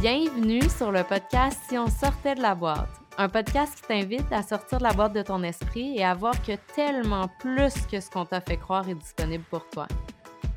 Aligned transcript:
Bienvenue 0.00 0.62
sur 0.70 0.92
le 0.92 1.02
podcast 1.02 1.58
Si 1.68 1.76
on 1.76 1.88
sortait 1.88 2.36
de 2.36 2.40
la 2.40 2.54
boîte, 2.54 2.88
un 3.16 3.28
podcast 3.28 3.74
qui 3.74 3.82
t'invite 3.82 4.30
à 4.30 4.44
sortir 4.44 4.78
de 4.78 4.84
la 4.84 4.92
boîte 4.92 5.12
de 5.12 5.22
ton 5.22 5.42
esprit 5.42 5.98
et 5.98 6.04
à 6.04 6.14
voir 6.14 6.40
que 6.40 6.52
tellement 6.76 7.28
plus 7.40 7.74
que 7.90 7.98
ce 7.98 8.08
qu'on 8.08 8.24
t'a 8.24 8.40
fait 8.40 8.58
croire 8.58 8.88
est 8.88 8.94
disponible 8.94 9.42
pour 9.50 9.68
toi. 9.70 9.88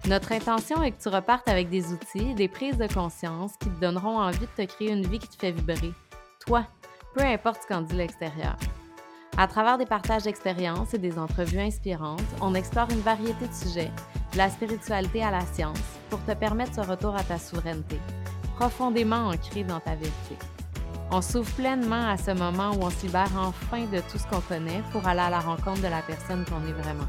Notre 0.05 0.31
intention 0.31 0.83
est 0.83 0.91
que 0.91 1.01
tu 1.01 1.09
repartes 1.09 1.49
avec 1.49 1.69
des 1.71 1.91
outils, 1.91 2.35
des 2.35 2.47
prises 2.47 2.77
de 2.77 2.85
conscience 2.85 3.53
qui 3.59 3.69
te 3.69 3.81
donneront 3.81 4.19
envie 4.19 4.45
de 4.45 4.63
te 4.63 4.71
créer 4.71 4.91
une 4.91 5.07
vie 5.07 5.17
qui 5.17 5.29
te 5.29 5.37
fait 5.37 5.51
vibrer. 5.51 5.91
Toi, 6.45 6.67
peu 7.15 7.23
importe 7.23 7.63
ce 7.63 7.67
qu'en 7.67 7.81
dit 7.81 7.95
l'extérieur. 7.95 8.57
À 9.37 9.47
travers 9.47 9.79
des 9.79 9.87
partages 9.87 10.23
d'expériences 10.23 10.93
et 10.93 10.99
des 10.99 11.17
entrevues 11.17 11.61
inspirantes, 11.61 12.21
on 12.41 12.53
explore 12.53 12.91
une 12.91 13.01
variété 13.01 13.47
de 13.47 13.53
sujets, 13.53 13.91
de 14.33 14.37
la 14.37 14.51
spiritualité 14.51 15.23
à 15.23 15.31
la 15.31 15.41
science, 15.41 15.79
pour 16.11 16.23
te 16.25 16.33
permettre 16.33 16.75
ce 16.75 16.81
retour 16.81 17.15
à 17.15 17.23
ta 17.23 17.39
souveraineté, 17.39 17.97
profondément 18.61 19.29
ancré 19.29 19.63
dans 19.63 19.79
ta 19.79 19.95
vérité. 19.95 20.37
On 21.09 21.19
s'ouvre 21.19 21.51
pleinement 21.53 22.09
à 22.09 22.15
ce 22.15 22.29
moment 22.29 22.69
où 22.75 22.83
on 22.83 22.91
se 22.91 23.07
libère 23.07 23.31
enfin 23.35 23.85
de 23.87 23.99
tout 24.01 24.19
ce 24.19 24.27
qu'on 24.27 24.39
connaît 24.41 24.83
pour 24.91 25.07
aller 25.07 25.19
à 25.19 25.31
la 25.31 25.39
rencontre 25.39 25.81
de 25.81 25.87
la 25.87 26.03
personne 26.03 26.45
qu'on 26.45 26.63
est 26.67 26.71
vraiment. 26.83 27.07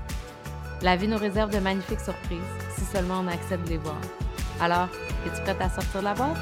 La 0.81 0.97
vie 0.97 1.09
nous 1.09 1.19
réserve 1.19 1.51
de 1.53 1.59
magnifiques 1.59 2.01
surprises 2.01 2.41
si 2.75 2.87
seulement 2.87 3.21
on 3.21 3.27
accepte 3.27 3.65
de 3.65 3.73
les 3.73 3.77
voir. 3.77 4.01
Alors, 4.63 4.89
es-tu 5.27 5.43
prête 5.43 5.61
à 5.61 5.69
sortir 5.69 6.01
de 6.01 6.05
la 6.07 6.15
boîte? 6.15 6.39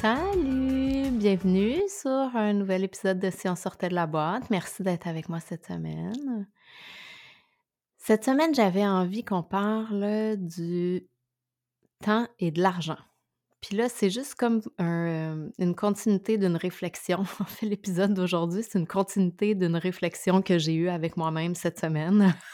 Salut! 0.00 1.10
Bienvenue 1.10 1.82
sur 1.86 2.34
un 2.34 2.54
nouvel 2.54 2.82
épisode 2.82 3.18
de 3.18 3.28
Si 3.28 3.46
on 3.46 3.56
sortait 3.56 3.90
de 3.90 3.94
la 3.94 4.06
boîte. 4.06 4.48
Merci 4.48 4.82
d'être 4.82 5.06
avec 5.06 5.28
moi 5.28 5.40
cette 5.40 5.66
semaine. 5.66 6.46
Cette 8.06 8.26
semaine, 8.26 8.54
j'avais 8.54 8.86
envie 8.86 9.24
qu'on 9.24 9.42
parle 9.42 10.36
du 10.36 11.08
temps 12.04 12.28
et 12.38 12.50
de 12.50 12.60
l'argent. 12.60 12.98
Puis 13.62 13.76
là, 13.76 13.88
c'est 13.88 14.10
juste 14.10 14.34
comme 14.34 14.60
un, 14.76 15.48
une 15.58 15.74
continuité 15.74 16.36
d'une 16.36 16.56
réflexion. 16.56 17.20
En 17.40 17.46
fait, 17.46 17.64
l'épisode 17.64 18.12
d'aujourd'hui, 18.12 18.62
c'est 18.62 18.78
une 18.78 18.86
continuité 18.86 19.54
d'une 19.54 19.76
réflexion 19.76 20.42
que 20.42 20.58
j'ai 20.58 20.74
eue 20.74 20.90
avec 20.90 21.16
moi-même 21.16 21.54
cette 21.54 21.80
semaine. 21.80 22.34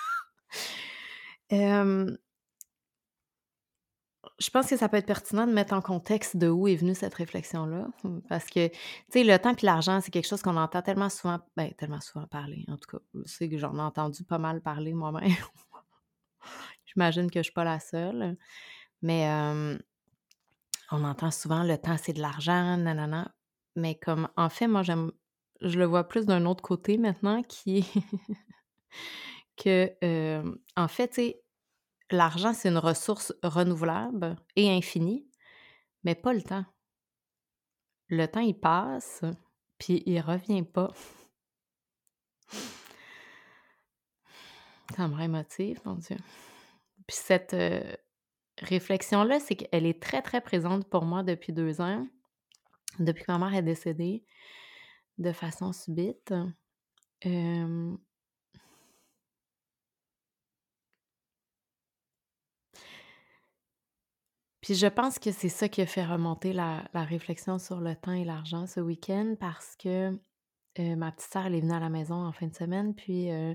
je 4.40 4.48
pense 4.48 4.68
que 4.68 4.76
ça 4.76 4.88
peut 4.88 4.96
être 4.96 5.06
pertinent 5.06 5.46
de 5.46 5.52
mettre 5.52 5.74
en 5.74 5.82
contexte 5.82 6.36
de 6.36 6.48
où 6.48 6.66
est 6.66 6.76
venue 6.76 6.94
cette 6.94 7.12
réflexion-là. 7.14 7.88
Parce 8.28 8.46
que, 8.46 8.68
tu 8.68 8.74
sais, 9.10 9.24
le 9.24 9.38
temps 9.38 9.54
et 9.54 9.66
l'argent, 9.66 10.00
c'est 10.00 10.10
quelque 10.10 10.26
chose 10.26 10.40
qu'on 10.40 10.56
entend 10.56 10.80
tellement 10.80 11.10
souvent, 11.10 11.40
ben, 11.56 11.72
tellement 11.74 12.00
souvent 12.00 12.26
parler. 12.26 12.64
En 12.68 12.78
tout 12.78 12.96
cas, 12.96 13.04
sais 13.26 13.50
que 13.50 13.58
j'en 13.58 13.76
ai 13.76 13.82
entendu 13.82 14.24
pas 14.24 14.38
mal 14.38 14.62
parler 14.62 14.94
moi-même. 14.94 15.30
J'imagine 16.86 17.30
que 17.30 17.40
je 17.40 17.44
suis 17.44 17.52
pas 17.52 17.64
la 17.64 17.80
seule. 17.80 18.38
Mais 19.02 19.28
on 20.90 21.04
entend 21.04 21.30
souvent 21.30 21.62
le 21.62 21.76
temps, 21.76 21.96
c'est 21.98 22.14
de 22.14 22.20
l'argent, 22.20 22.78
nanana. 22.78 23.34
Mais 23.76 23.94
comme, 23.94 24.28
en 24.36 24.48
fait, 24.48 24.68
moi, 24.68 24.82
j'aime, 24.82 25.12
je 25.60 25.78
le 25.78 25.84
vois 25.84 26.08
plus 26.08 26.24
d'un 26.24 26.46
autre 26.46 26.62
côté 26.62 26.96
maintenant 26.96 27.42
qui 27.42 27.78
est 27.78 27.94
que, 29.62 30.42
en 30.76 30.88
fait, 30.88 31.08
tu 31.08 31.14
sais, 31.14 31.42
l'argent, 32.10 32.52
c'est 32.52 32.68
une 32.68 32.78
ressource 32.78 33.34
renouvelable 33.42 34.36
et 34.56 34.70
infinie, 34.70 35.28
mais 36.04 36.14
pas 36.14 36.32
le 36.32 36.42
temps. 36.42 36.64
Le 38.08 38.26
temps, 38.26 38.40
il 38.40 38.58
passe, 38.58 39.22
puis 39.78 40.02
il 40.06 40.20
revient 40.20 40.62
pas. 40.62 40.92
Ça 44.96 45.06
me 45.06 45.14
rend 45.14 45.22
émotive, 45.22 45.80
mon 45.84 45.94
Dieu. 45.94 46.16
Puis 47.06 47.16
cette 47.16 47.54
euh, 47.54 47.94
réflexion-là, 48.58 49.38
c'est 49.40 49.54
qu'elle 49.56 49.86
est 49.86 50.02
très, 50.02 50.22
très 50.22 50.40
présente 50.40 50.88
pour 50.88 51.04
moi 51.04 51.22
depuis 51.22 51.52
deux 51.52 51.80
ans, 51.80 52.06
depuis 52.98 53.24
que 53.24 53.32
ma 53.32 53.38
mère 53.38 53.54
est 53.54 53.62
décédée 53.62 54.24
de 55.18 55.32
façon 55.32 55.72
subite. 55.72 56.34
Puis 64.60 64.74
je 64.74 64.86
pense 64.86 65.18
que 65.18 65.32
c'est 65.32 65.48
ça 65.48 65.68
qui 65.68 65.80
a 65.80 65.86
fait 65.86 66.04
remonter 66.04 66.52
la, 66.52 66.82
réflexion 66.94 67.58
sur 67.58 67.80
le 67.80 67.96
temps 67.96 68.12
et 68.12 68.24
l'argent 68.24 68.66
ce 68.66 68.80
week-end 68.80 69.34
parce 69.40 69.74
que 69.76 70.18
euh, 70.78 70.96
ma 70.96 71.12
petite 71.12 71.32
sœur, 71.32 71.46
elle 71.46 71.54
est 71.54 71.60
venue 71.60 71.72
à 71.72 71.80
la 71.80 71.88
maison 71.88 72.14
en 72.14 72.32
fin 72.32 72.46
de 72.46 72.54
semaine, 72.54 72.94
puis 72.94 73.30
euh, 73.30 73.54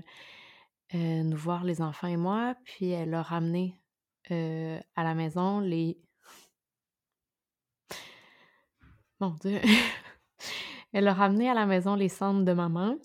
euh, 0.94 1.22
nous 1.22 1.36
voir 1.36 1.64
les 1.64 1.80
enfants 1.80 2.08
et 2.08 2.16
moi, 2.16 2.56
puis 2.64 2.90
elle 2.90 3.14
a 3.14 3.22
ramené 3.22 3.80
à 4.28 5.04
la 5.04 5.14
maison 5.14 5.60
les... 5.60 6.00
Mon 9.20 9.30
Dieu! 9.40 9.60
elle 10.92 11.06
a 11.06 11.14
ramené 11.14 11.48
à 11.48 11.54
la 11.54 11.66
maison 11.66 11.94
les 11.94 12.08
cendres 12.08 12.44
de 12.44 12.52
maman. 12.52 12.96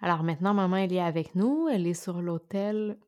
Alors 0.00 0.22
maintenant, 0.22 0.54
maman, 0.54 0.76
elle 0.76 0.92
est 0.92 1.00
avec 1.00 1.34
nous, 1.34 1.68
elle 1.68 1.86
est 1.86 1.94
sur 1.94 2.20
l'hôtel 2.20 2.98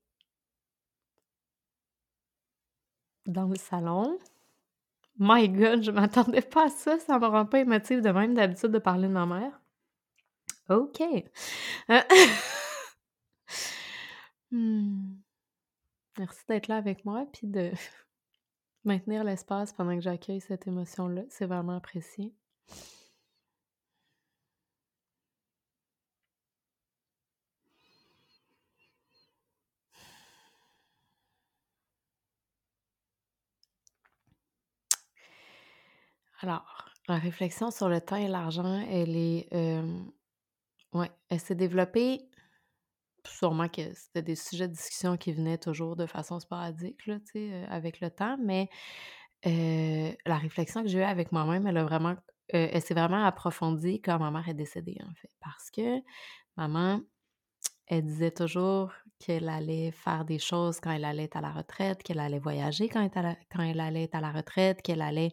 dans 3.27 3.49
le 3.49 3.57
salon. 3.57 4.19
My 5.19 5.49
God, 5.49 5.83
je 5.83 5.91
m'attendais 5.91 6.43
pas 6.43 6.67
à 6.67 6.69
ça, 6.69 6.99
ça 6.99 7.19
me 7.19 7.27
rend 7.27 7.47
pas 7.47 7.61
émotive 7.61 8.03
de 8.03 8.11
même 8.11 8.35
d'habitude 8.35 8.71
de 8.71 8.79
parler 8.79 9.09
de 9.09 9.13
ma 9.13 9.27
mère. 9.27 9.61
OK. 10.69 11.03
Euh, 11.91 12.01
hmm. 14.51 15.15
Merci 16.19 16.45
d'être 16.49 16.69
là 16.69 16.77
avec 16.77 17.05
moi, 17.05 17.27
puis 17.33 17.47
de 17.47 17.71
maintenir 18.85 19.25
l'espace 19.25 19.73
pendant 19.73 19.95
que 19.95 20.03
j'accueille 20.03 20.41
cette 20.41 20.67
émotion-là. 20.67 21.23
C'est 21.29 21.47
vraiment 21.47 21.77
apprécié. 21.77 22.35
Alors, 36.41 36.85
la 37.09 37.17
réflexion 37.17 37.71
sur 37.71 37.89
le 37.89 38.01
temps 38.01 38.17
et 38.17 38.29
l'argent, 38.29 38.85
elle 38.91 39.17
est, 39.17 39.49
ouais, 40.93 41.11
elle 41.29 41.41
s'est 41.41 41.55
développée 41.55 42.29
sûrement 43.27 43.69
que 43.69 43.93
c'était 43.93 44.23
des 44.23 44.37
sujets 44.37 44.69
de 44.69 44.73
discussion 44.73 45.17
qui 45.17 45.33
venaient 45.33 45.59
toujours 45.59 45.97
de 45.97 46.07
façon 46.07 46.39
sporadique, 46.39 47.07
là, 47.07 47.19
tu 47.21 47.33
sais, 47.33 47.65
avec 47.69 48.01
le 48.01 48.11
temps, 48.11 48.37
mais 48.41 48.69
la 49.45 50.37
réflexion 50.37 50.83
que 50.83 50.89
j'ai 50.89 50.99
eue 50.99 51.03
avec 51.03 51.33
moi-même, 51.33 51.67
elle 51.67 51.79
a 51.79 51.85
vraiment, 51.85 52.15
elle 52.49 52.83
s'est 52.83 52.95
vraiment 52.95 53.25
approfondie 53.25 54.01
quand 54.03 54.19
ma 54.19 54.31
mère 54.31 54.49
est 54.49 54.55
décédée, 54.55 54.99
en 55.03 55.15
fait, 55.15 55.31
parce 55.41 55.71
que 55.71 56.01
maman, 56.57 57.01
elle 57.89 58.05
disait 58.05 58.33
toujours 58.33 58.93
qu'elle 59.19 59.49
allait 59.49 59.93
faire 59.93 60.25
des 60.25 60.39
choses 60.39 60.81
quand 60.81 60.91
elle 60.91 61.05
allait 61.05 61.25
être 61.25 61.37
à 61.37 61.41
la 61.41 61.53
retraite, 61.53 62.03
qu'elle 62.03 62.21
allait 62.21 62.39
voyager 62.39 62.89
quand 62.89 63.09
quand 63.51 63.63
elle 63.63 63.81
allait 63.81 64.05
être 64.05 64.17
à 64.17 64.21
la 64.21 64.33
retraite, 64.33 64.83
qu'elle 64.83 65.03
allait 65.03 65.33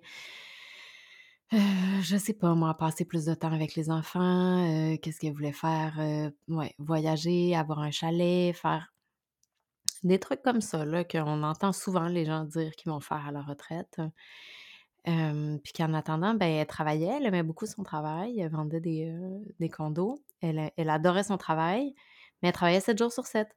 euh, 1.54 2.02
je 2.02 2.18
sais 2.18 2.34
pas, 2.34 2.56
moi, 2.56 2.74
passer 2.76 3.06
plus 3.06 3.26
de 3.26 3.34
temps 3.36 3.52
avec 3.52 3.76
les 3.76 3.92
enfants, 3.92 4.66
euh, 4.66 4.98
qu'est-ce 4.98 5.20
qu'elle 5.20 5.34
voulait 5.34 5.52
faire? 5.52 6.00
Euh, 6.00 6.32
ouais, 6.48 6.74
voyager, 6.80 7.56
avoir 7.56 7.80
un 7.80 7.92
chalet, 7.92 8.56
faire 8.56 8.92
des 10.04 10.20
trucs 10.20 10.42
comme 10.42 10.62
ça, 10.62 10.84
là, 10.86 11.04
qu'on 11.04 11.44
entend 11.44 11.72
souvent 11.72 12.08
les 12.08 12.26
gens 12.26 12.46
dire 12.46 12.72
qu'ils 12.76 12.92
vont 12.92 13.00
faire 13.00 13.28
à 13.28 13.32
la 13.32 13.42
retraite. 13.42 14.02
puis 15.06 15.74
qu'en 15.74 15.94
attendant, 15.94 16.34
ben, 16.34 16.48
elle 16.48 16.68
travaillait, 16.68 17.18
elle 17.18 17.26
aimait 17.28 17.44
beaucoup 17.44 17.68
son 17.68 17.84
travail, 17.84 18.40
elle 18.40 18.52
vendait 18.52 18.80
des, 18.80 19.70
condos, 19.70 20.20
elle, 20.42 20.72
adorait 20.90 21.24
son 21.24 21.38
travail, 21.38 21.94
mais 22.42 22.50
elle 22.50 22.54
travaillait 22.54 22.80
7 22.80 22.98
jours 22.98 23.12
sur 23.12 23.26
7. 23.28 23.48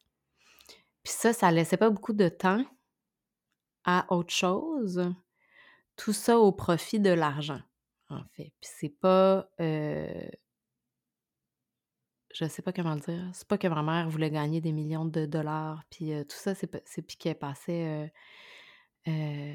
Puis 1.02 1.12
ça, 1.14 1.32
ça 1.32 1.50
laissait 1.50 1.76
pas 1.78 1.90
beaucoup 1.90 2.12
de 2.12 2.28
temps 2.28 2.64
à 3.84 4.06
autre 4.12 4.34
chose, 4.34 5.10
tout 5.96 6.12
ça 6.12 6.38
au 6.38 6.52
profit 6.52 7.00
de 7.00 7.10
l'argent 7.10 7.60
en 8.08 8.22
fait. 8.36 8.52
Puis 8.60 8.70
c'est 8.78 8.88
pas. 8.88 9.48
Euh, 9.60 10.28
je 12.34 12.46
sais 12.46 12.62
pas 12.62 12.72
comment 12.72 12.94
le 12.94 13.00
dire. 13.00 13.30
C'est 13.32 13.48
pas 13.48 13.58
que 13.58 13.68
ma 13.68 13.82
mère 13.82 14.08
voulait 14.08 14.30
gagner 14.30 14.60
des 14.60 14.72
millions 14.72 15.06
de 15.06 15.26
dollars, 15.26 15.82
puis 15.90 16.10
tout 16.28 16.36
ça, 16.36 16.54
c'est, 16.54 16.70
c'est 16.86 17.02
puis 17.02 17.16
qu'elle 17.16 17.38
passait. 17.38 18.12
Euh, 19.08 19.54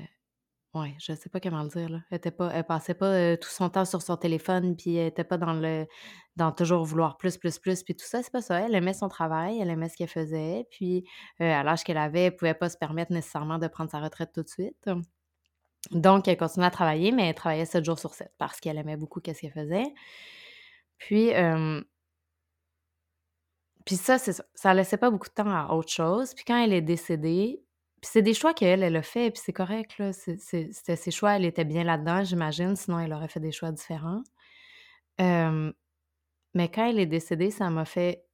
ouais, 0.73 0.95
je 0.99 1.13
sais 1.13 1.29
pas 1.29 1.39
comment 1.39 1.63
le 1.63 1.69
dire, 1.69 1.89
là. 1.89 1.99
Elle, 2.09 2.17
était 2.17 2.31
pas, 2.31 2.51
elle 2.53 2.63
passait 2.65 2.93
pas 2.95 3.37
tout 3.37 3.49
son 3.49 3.69
temps 3.69 3.85
sur 3.85 4.01
son 4.01 4.17
téléphone, 4.17 4.75
puis 4.75 4.95
elle 4.95 5.07
était 5.07 5.23
pas 5.23 5.37
dans 5.37 5.53
le. 5.53 5.85
dans 6.37 6.51
toujours 6.51 6.83
vouloir 6.85 7.17
plus, 7.17 7.37
plus, 7.37 7.59
plus, 7.59 7.83
puis 7.83 7.95
tout 7.95 8.05
ça, 8.05 8.23
c'est 8.23 8.31
pas 8.31 8.41
ça. 8.41 8.59
Elle 8.61 8.75
aimait 8.75 8.93
son 8.93 9.09
travail, 9.09 9.59
elle 9.61 9.69
aimait 9.69 9.89
ce 9.89 9.97
qu'elle 9.97 10.07
faisait, 10.07 10.67
puis 10.71 11.05
à 11.39 11.63
l'âge 11.63 11.83
qu'elle 11.83 11.97
avait, 11.97 12.25
elle 12.25 12.35
pouvait 12.35 12.55
pas 12.55 12.69
se 12.69 12.77
permettre 12.77 13.11
nécessairement 13.11 13.59
de 13.59 13.67
prendre 13.67 13.91
sa 13.91 13.99
retraite 13.99 14.31
tout 14.33 14.43
de 14.43 14.49
suite. 14.49 14.89
Donc, 15.89 16.27
elle 16.27 16.37
continuait 16.37 16.67
à 16.67 16.71
travailler, 16.71 17.11
mais 17.11 17.27
elle 17.29 17.35
travaillait 17.35 17.65
7 17.65 17.83
jours 17.83 17.99
sur 17.99 18.13
7 18.13 18.31
parce 18.37 18.59
qu'elle 18.59 18.77
aimait 18.77 18.97
beaucoup 18.97 19.19
ce 19.19 19.31
qu'elle 19.31 19.51
faisait. 19.51 19.93
Puis, 20.99 21.31
Puis 23.85 23.95
ça, 23.95 24.17
ça, 24.19 24.73
laissait 24.73 24.97
pas 24.97 25.09
beaucoup 25.09 25.27
de 25.27 25.33
temps 25.33 25.49
à 25.49 25.73
autre 25.73 25.91
chose. 25.91 26.33
Puis 26.35 26.45
quand 26.45 26.63
elle 26.63 26.73
est 26.73 26.81
décédée, 26.81 27.63
puis 28.01 28.09
c'est 28.11 28.21
des 28.21 28.33
choix 28.33 28.53
qu'elle, 28.53 28.83
elle 28.83 28.95
a 28.95 29.01
fait, 29.03 29.31
puis 29.31 29.41
c'est 29.43 29.53
correct, 29.53 29.97
là, 29.99 30.11
c'était 30.13 30.95
ses 30.95 31.11
choix, 31.11 31.35
elle 31.35 31.45
était 31.45 31.65
bien 31.65 31.83
là-dedans, 31.83 32.23
j'imagine, 32.23 32.75
sinon 32.75 32.99
elle 32.99 33.13
aurait 33.13 33.27
fait 33.27 33.39
des 33.39 33.51
choix 33.51 33.71
différents. 33.71 34.23
Mais 36.53 36.69
quand 36.69 36.87
elle 36.87 36.99
est 36.99 37.05
décédée, 37.05 37.51
ça 37.51 37.69
m'a 37.69 37.85
fait 37.85 38.25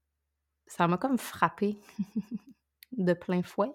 ça 0.67 0.87
m'a 0.87 0.97
comme 0.97 1.17
frappée 1.17 1.77
de 2.91 3.13
plein 3.13 3.41
fouet, 3.43 3.71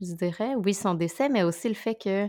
je 0.00 0.12
dirais. 0.14 0.54
Oui, 0.56 0.74
son 0.74 0.94
décès, 0.94 1.28
mais 1.28 1.44
aussi 1.44 1.68
le 1.68 1.74
fait 1.74 1.94
que, 1.94 2.28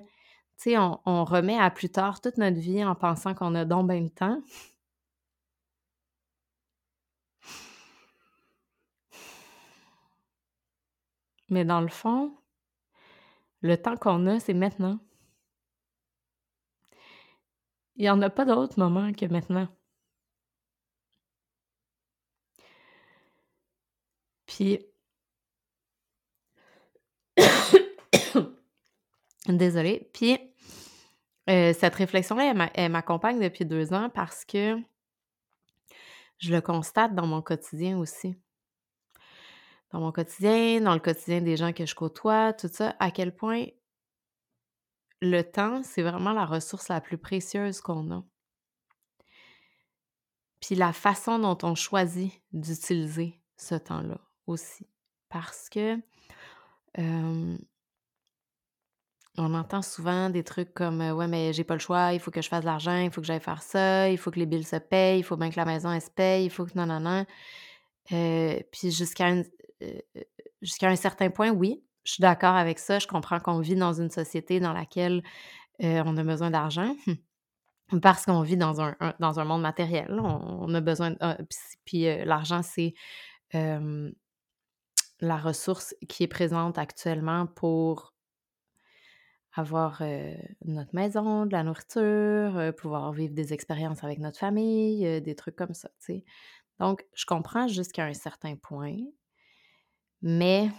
sais, 0.57 0.77
on 0.77 1.25
remet 1.25 1.57
à 1.59 1.69
plus 1.71 1.89
tard 1.89 2.21
toute 2.21 2.37
notre 2.37 2.59
vie 2.59 2.83
en 2.83 2.95
pensant 2.95 3.33
qu'on 3.35 3.55
a 3.55 3.65
donc 3.65 3.87
ben 3.87 4.03
le 4.03 4.09
temps. 4.09 4.41
Mais 11.49 11.65
dans 11.65 11.81
le 11.81 11.87
fond, 11.87 12.35
le 13.61 13.77
temps 13.81 13.97
qu'on 13.97 14.27
a, 14.27 14.39
c'est 14.39 14.53
maintenant. 14.53 14.99
Il 17.97 18.05
y 18.05 18.09
en 18.09 18.21
a 18.21 18.29
pas 18.29 18.45
d'autre 18.45 18.79
moment 18.79 19.11
que 19.13 19.25
maintenant. 19.25 19.67
Puis 24.47 24.79
désolée. 29.53 30.09
Puis, 30.13 30.37
heu, 31.49 31.73
cette 31.73 31.95
réflexion-là, 31.95 32.51
elle 32.51 32.57
m'a 32.57 32.69
elle 32.73 32.91
m'accompagne 32.91 33.39
depuis 33.39 33.65
2 33.65 33.93
ans 33.93 34.09
parce 34.13 34.45
que 34.45 34.77
je 36.39 36.53
le 36.53 36.61
constate 36.61 37.15
dans 37.15 37.27
mon 37.27 37.41
quotidien 37.41 37.97
aussi. 37.97 38.35
Dans 39.91 39.99
mon 39.99 40.11
quotidien, 40.11 40.81
dans 40.81 40.93
le 40.93 40.99
quotidien 40.99 41.41
des 41.41 41.57
gens 41.57 41.71
que 41.71 41.85
je 41.85 41.95
côtoie, 41.95 42.53
tout 42.53 42.67
ça, 42.67 42.95
à 42.99 43.11
quel 43.11 43.33
point 43.33 43.65
le 45.21 45.41
temps, 45.41 45.81
c'est 45.83 46.01
vraiment 46.01 46.33
la 46.33 46.45
ressource 46.45 46.89
la 46.89 47.01
plus 47.01 47.17
précieuse 47.17 47.79
qu'on 47.81 48.11
a. 48.11 48.23
Puis 50.59 50.75
la 50.75 50.93
façon 50.93 51.39
dont 51.39 51.57
on 51.63 51.75
choisit 51.75 52.33
d'utiliser 52.51 53.39
ce 53.57 53.75
temps-là 53.75 54.19
aussi. 54.47 54.87
Parce 55.29 55.69
que, 55.69 55.97
hem 56.95 57.57
on 59.37 59.53
entend 59.53 59.81
souvent 59.81 60.29
des 60.29 60.43
trucs 60.43 60.73
comme, 60.73 61.01
heu: 61.01 61.13
«Ouais, 61.13 61.27
mais 61.27 61.53
j'ai 61.53 61.63
pas 61.63 61.75
le 61.75 61.79
choix, 61.79 62.13
il 62.13 62.19
faut 62.19 62.31
que 62.31 62.41
je 62.41 62.49
fasse 62.49 62.61
de 62.61 62.65
l'argent, 62.65 62.97
il 62.99 63.11
faut 63.11 63.21
que 63.21 63.27
j'aille 63.27 63.39
faire 63.41 63.61
ça, 63.63 64.09
il 64.09 64.17
faut 64.17 64.31
que 64.31 64.39
les 64.39 64.45
billes 64.45 64.63
se 64.63 64.77
payent, 64.77 65.19
il 65.19 65.23
faut 65.23 65.37
bien 65.37 65.49
que 65.49 65.57
la 65.57 65.65
maison, 65.65 65.91
elle 65.91 66.01
se 66.01 66.09
paye, 66.11 66.45
il 66.45 66.49
faut 66.49 66.65
que 66.65 66.73
nanana». 66.75 67.25
Heu, 68.11 68.61
puis 68.71 68.91
jusqu'à 68.91 69.27
un 69.27 69.41
heu 69.83 70.01
jusqu'à 70.61 70.89
un 70.89 70.95
certain 70.97 71.29
point, 71.31 71.51
oui, 71.51 71.83
je 72.05 72.13
suis 72.13 72.21
d'accord 72.21 72.55
avec 72.55 72.79
ça. 72.79 72.99
Je 72.99 73.07
comprends 73.07 73.39
qu'on 73.39 73.59
vit 73.61 73.75
dans 73.75 73.93
une 73.93 74.09
société 74.11 74.59
dans 74.61 74.73
laquelle, 74.73 75.23
on 75.81 76.17
a 76.17 76.23
besoin 76.23 76.51
d'argent, 76.51 76.95
parce 78.03 78.25
qu'on 78.25 78.41
vit 78.43 78.57
dans 78.57 78.81
un 78.81 78.95
dans 79.19 79.39
un 79.41 79.45
monde 79.45 79.61
matériel. 79.63 80.19
On 80.21 80.73
a 80.75 80.81
besoin 80.81 81.11
heu, 81.23 81.35
puis 81.49 81.59
puis, 81.85 82.25
l'argent, 82.25 82.61
c'est, 82.63 82.93
la 85.19 85.37
ressource 85.37 85.95
qui 86.09 86.23
est 86.23 86.27
présente 86.27 86.77
actuellement 86.77 87.47
pour 87.47 88.14
avoir, 89.59 90.01
notre 90.65 90.93
maison, 90.95 91.45
de 91.45 91.51
la 91.53 91.63
nourriture, 91.63 92.73
pouvoir 92.77 93.11
vivre 93.13 93.33
des 93.33 93.53
expériences 93.53 94.03
avec 94.03 94.19
notre 94.19 94.39
famille, 94.39 95.21
des 95.21 95.35
trucs 95.35 95.55
comme 95.55 95.73
ça, 95.73 95.89
tu 95.99 96.05
sais? 96.05 96.23
Donc 96.79 97.05
je 97.13 97.25
comprends 97.25 97.67
jusqu'à 97.67 98.05
un 98.05 98.13
certain 98.13 98.55
point, 98.55 98.97
mais 100.21 100.69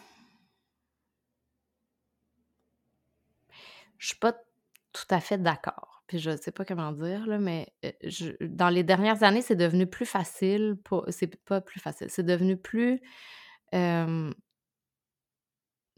je 3.99 4.09
suis 4.09 4.17
pas 4.19 4.33
tout 4.93 5.07
à 5.11 5.21
fait 5.21 5.39
d'accord. 5.39 6.03
Puis 6.07 6.19
je 6.19 6.37
sais 6.37 6.53
pas 6.53 6.65
comment 6.65 6.93
dire 6.93 7.27
là, 7.27 7.39
mais, 7.39 7.73
dans 8.41 8.69
les 8.69 8.85
dernières 8.85 9.23
années, 9.25 9.43
c'est 9.43 9.57
devenu 9.57 9.87
plus 9.87 10.07
facile 10.07 10.77
c'est 11.09 11.35
pas 11.45 11.61
plus 11.61 11.81
facile, 11.81 12.09
c'est 12.11 12.23
devenu 12.23 12.57
plus, 12.57 13.01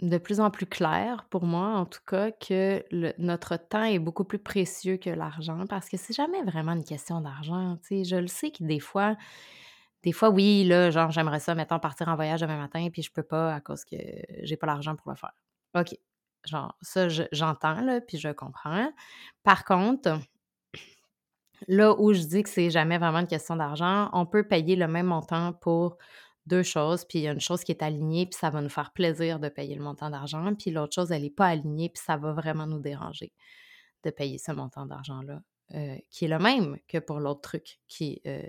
de 0.00 0.19
plus 0.19 0.41
en 0.41 0.50
plus 0.50 0.67
clair 0.67 1.27
pour 1.31 1.45
moi, 1.45 1.69
en 1.71 1.85
tout 1.85 2.00
cas, 2.06 2.31
que 2.31 2.85
notre 3.19 3.56
temps 3.56 3.85
est 3.85 3.99
beaucoup 3.99 4.25
plus 4.25 4.39
précieux 4.39 4.97
que 4.97 5.11
l'argent 5.11 5.67
parce 5.69 5.89
que 5.89 5.97
c'est 5.97 6.15
jamais 6.15 6.43
vraiment 6.45 6.73
une 6.73 6.85
question 6.85 7.21
d'argent? 7.21 7.79
Je 7.91 8.17
le 8.17 8.29
sais 8.29 8.50
que 8.50 8.65
des 8.65 8.81
fois 8.81 9.17
des 10.05 10.12
fois, 10.12 10.31
oui, 10.31 10.65
là, 10.65 10.91
genre, 10.91 11.11
j'aimerais 11.11 11.41
ça, 11.41 11.55
mettons, 11.55 11.79
partir 11.81 12.09
en 12.09 12.15
voyage 12.15 12.41
demain 12.41 12.56
matin, 12.56 12.89
puis 12.93 13.03
je 13.03 13.12
peux 13.12 13.23
pas 13.23 13.55
à 13.55 13.61
cause 13.61 13.85
que 13.85 13.97
j'ai 14.43 14.56
pas 14.56 14.67
l'argent 14.67 14.95
pour 14.95 15.11
le 15.11 15.17
faire. 15.17 15.33
OK, 15.75 15.97
genre, 16.47 16.77
ça, 16.81 17.09
je 17.09 17.25
j'entends, 17.33 17.81
là, 17.81 18.00
puis 18.00 18.19
je 18.19 18.29
comprends. 18.29 18.93
Par 19.43 19.65
contre, 19.65 20.21
là 21.67 21.99
où 22.00 22.12
je 22.12 22.23
dis 22.23 22.43
que 22.43 22.49
c'est 22.49 22.71
jamais 22.71 22.99
vraiment 22.99 23.19
une 23.19 23.27
question 23.27 23.56
d'argent, 23.56 24.09
on 24.12 24.25
peut 24.25 24.47
payer 24.47 24.77
le 24.77 24.87
même 24.87 25.06
montant 25.06 25.53
pour 25.53 25.99
2 26.49 26.62
choses, 26.62 27.05
puis 27.05 27.21
il 27.21 27.23
y 27.23 27.29
a 27.29 27.33
une 27.33 27.41
chose 27.41 27.62
qui 27.65 27.73
est 27.73 27.83
alignée, 27.83 28.27
puis 28.27 28.39
ça 28.39 28.50
va 28.50 28.61
nous 28.62 28.69
faire 28.69 28.93
plaisir 28.93 29.39
de 29.41 29.49
payer 29.49 29.75
le 29.75 29.83
montant 29.83 30.11
d'argent, 30.11 30.55
puis 30.55 30.71
l'autre 30.71 30.95
chose, 30.95 31.12
elle 31.12 31.25
est 31.25 31.31
pas 31.31 31.47
alignée, 31.49 31.89
puis 31.91 32.03
ça 32.05 32.17
va 32.17 32.33
vraiment 32.33 32.67
nous 32.67 32.81
déranger 32.81 33.33
de 34.05 34.11
payer 34.11 34.39
ce 34.39 34.53
montant 34.53 34.87
d'argent-là, 34.87 35.43
heu, 35.75 35.97
qui 36.11 36.25
est 36.27 36.29
le 36.29 36.39
même 36.39 36.79
que 36.89 36.99
pour 36.99 37.21
l'autre 37.21 37.43
truc 37.43 37.81
qui, 37.89 38.21
heu 38.27 38.43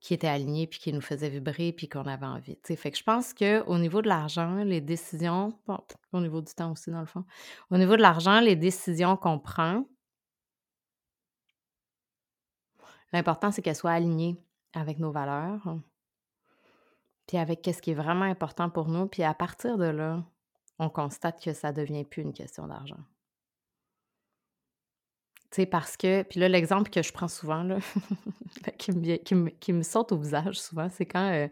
qui 0.00 0.12
était 0.12 0.28
aligné, 0.28 0.66
puis 0.66 0.78
qui 0.80 0.92
nous 0.92 1.00
faisait 1.00 1.30
vibrer, 1.30 1.72
puis 1.72 1.88
qu'on 1.88 2.06
avait 2.06 2.26
envie? 2.26 2.58
Fait 2.62 2.90
que 2.90 2.98
je 2.98 3.02
pense 3.02 3.32
qu'au 3.32 3.78
niveau 3.78 4.02
de 4.02 4.08
l'argent, 4.08 4.56
les 4.62 4.82
décisions 4.82 5.58
bon, 5.66 5.78
au 6.12 6.20
niveau 6.20 6.42
du 6.42 6.52
temps 6.52 6.72
aussi, 6.72 6.90
dans 6.90 7.00
le 7.00 7.06
fond. 7.06 7.24
Au 7.70 7.78
niveau 7.78 7.96
de 7.96 8.02
l'argent, 8.02 8.40
les 8.40 8.54
décisions 8.54 9.16
qu'on 9.16 9.38
prend 9.38 9.86
l'important, 13.14 13.50
c'est 13.50 13.62
qu'elles 13.62 13.76
soient 13.76 13.92
alignées 13.92 14.36
avec 14.74 14.98
nos 14.98 15.12
valeurs 15.12 15.78
puis 17.26 17.38
avec 17.38 17.62
qu'est-ce 17.62 17.82
qui 17.82 17.92
est 17.92 17.94
vraiment 17.94 18.24
important 18.24 18.70
pour 18.70 18.88
nous, 18.88 19.06
puis 19.06 19.22
à 19.22 19.34
partir 19.34 19.78
de 19.78 19.86
là, 19.86 20.22
on 20.78 20.88
constate 20.88 21.42
que 21.42 21.52
ça 21.52 21.72
devient 21.72 22.04
plus 22.04 22.22
une 22.22 22.32
question 22.32 22.66
d'argent. 22.66 23.00
Tu 25.50 25.62
sais, 25.62 25.66
parce 25.66 25.96
que 25.96 26.22
puis 26.24 26.40
là, 26.40 26.48
l'exemple 26.48 26.90
que 26.90 27.02
je 27.02 27.12
prends 27.12 27.28
souvent, 27.28 27.62
là, 27.62 27.78
qui 28.78 28.92
me 28.92 29.16
qui 29.16 29.34
me 29.34 29.50
qui 29.50 29.72
me 29.72 29.82
saute 29.82 30.10
au 30.12 30.18
visage 30.18 30.60
souvent, 30.60 30.88
c'est 30.88 31.06
quand, 31.06 31.32
heu, 31.32 31.48